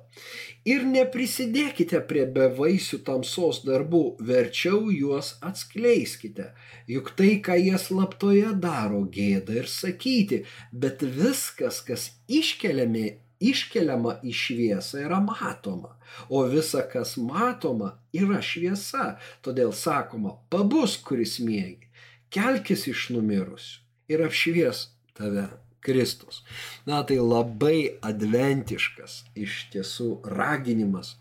Ir 0.63 0.85
neprisidėkite 0.87 1.99
prie 2.07 2.23
bevaisių 2.35 3.01
tamsos 3.07 3.63
darbų, 3.67 4.03
verčiau 4.23 4.87
juos 4.95 5.33
atskleiskite. 5.43 6.53
Juk 6.87 7.11
tai, 7.19 7.33
ką 7.43 7.57
jie 7.59 7.75
slaptoje 7.81 8.53
daro, 8.63 9.03
gėda 9.11 9.57
ir 9.59 9.67
sakyti, 9.67 10.45
bet 10.71 11.03
viskas, 11.03 11.81
kas 11.83 12.13
iškeliami 12.31 13.09
iškeliama 13.43 14.19
į 14.23 14.33
šviesą 14.39 15.01
yra 15.03 15.19
matoma, 15.23 15.97
o 16.29 16.43
visa, 16.47 16.83
kas 16.87 17.17
matoma, 17.19 17.97
yra 18.15 18.39
šviesa. 18.39 19.17
Todėl 19.43 19.73
sakoma, 19.75 20.37
pabus, 20.53 20.95
kuris 21.03 21.39
mėgi, 21.43 21.89
kelkis 22.33 22.87
iš 22.91 23.09
numirusių 23.15 23.83
ir 24.13 24.25
apšvies 24.27 24.87
tave 25.17 25.47
Kristus. 25.85 26.41
Na 26.89 27.03
tai 27.07 27.19
labai 27.21 27.99
adventiškas 28.01 29.23
iš 29.35 29.59
tiesų 29.73 30.09
raginimas, 30.37 31.15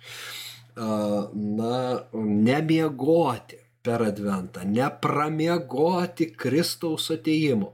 na, 0.76 1.74
nemiegoti 2.14 3.58
per 3.82 4.02
adventą, 4.06 4.62
nepramiegoti 4.64 6.30
Kristaus 6.38 7.10
ateimo. 7.10 7.72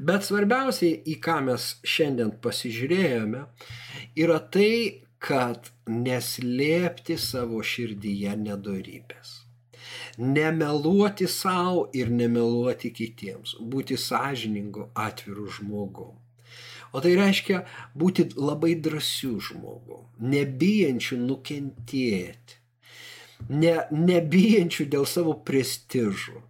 Bet 0.00 0.24
svarbiausiai, 0.24 0.96
į 1.12 1.18
ką 1.22 1.38
mes 1.50 1.68
šiandien 1.84 2.32
pasižiūrėjome, 2.42 3.44
yra 4.24 4.40
tai, 4.54 4.72
kad 5.22 5.68
neslėpti 5.86 7.18
savo 7.20 7.60
širdyje 7.62 8.32
nedorybės. 8.40 9.36
Nemeluoti 10.18 11.28
savo 11.30 11.86
ir 11.96 12.10
nemeluoti 12.10 12.90
kitiems, 12.96 13.54
būti 13.60 13.96
sąžiningu, 14.00 14.88
atviru 14.98 15.46
žmogu. 15.58 16.10
O 16.92 17.00
tai 17.00 17.14
reiškia 17.16 17.62
būti 17.96 18.28
labai 18.36 18.74
drąsių 18.84 19.36
žmogų, 19.48 20.02
nebijančių 20.32 21.22
nukentėti 21.22 22.62
ne, 23.48 23.74
nebijančių 23.90 24.86
dėl 24.92 25.06
savo 25.08 25.34
prestižų, 25.46 26.40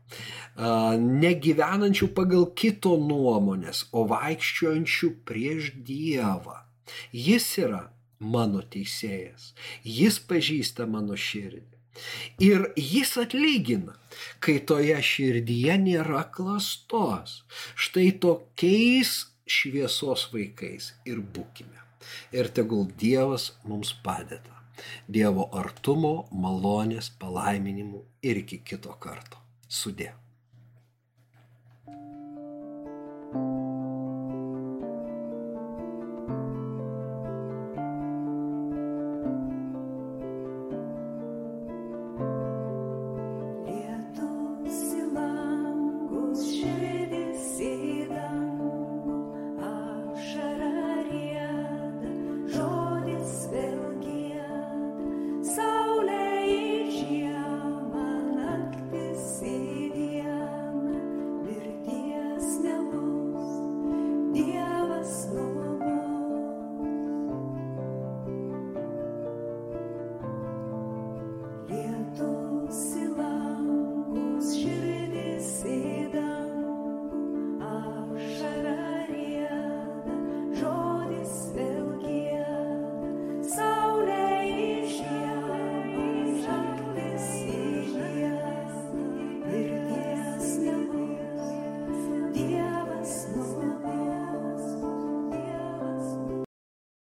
negyvenančių 1.22 2.08
pagal 2.16 2.48
kito 2.58 2.94
nuomonės, 3.00 3.86
o 3.92 4.04
vaikščiojančių 4.10 5.12
prieš 5.28 5.72
Dievą. 5.86 6.60
Jis 7.12 7.46
yra 7.62 7.84
mano 8.18 8.62
teisėjas, 8.62 9.52
jis 9.84 10.18
pažįsta 10.28 10.86
mano 10.86 11.16
širdį. 11.16 11.68
Ir 12.40 12.70
jis 12.76 13.18
atlygina, 13.20 13.98
kai 14.40 14.56
toje 14.64 14.96
širdyje 15.04 15.76
nėra 15.82 16.22
klastos. 16.32 17.42
Štai 17.76 18.14
tokiais 18.22 19.31
šviesos 19.56 20.28
vaikais 20.32 20.92
ir 21.08 21.20
būkime. 21.36 21.78
Ir 22.34 22.48
tegul 22.56 22.88
Dievas 23.02 23.52
mums 23.68 23.92
padeda. 24.06 24.58
Dievo 25.06 25.46
artumo, 25.62 26.14
malonės, 26.32 27.12
palaiminimų 27.22 28.02
ir 28.26 28.42
iki 28.42 28.62
kito 28.72 28.96
karto. 29.06 29.38
Sudė. 29.68 30.10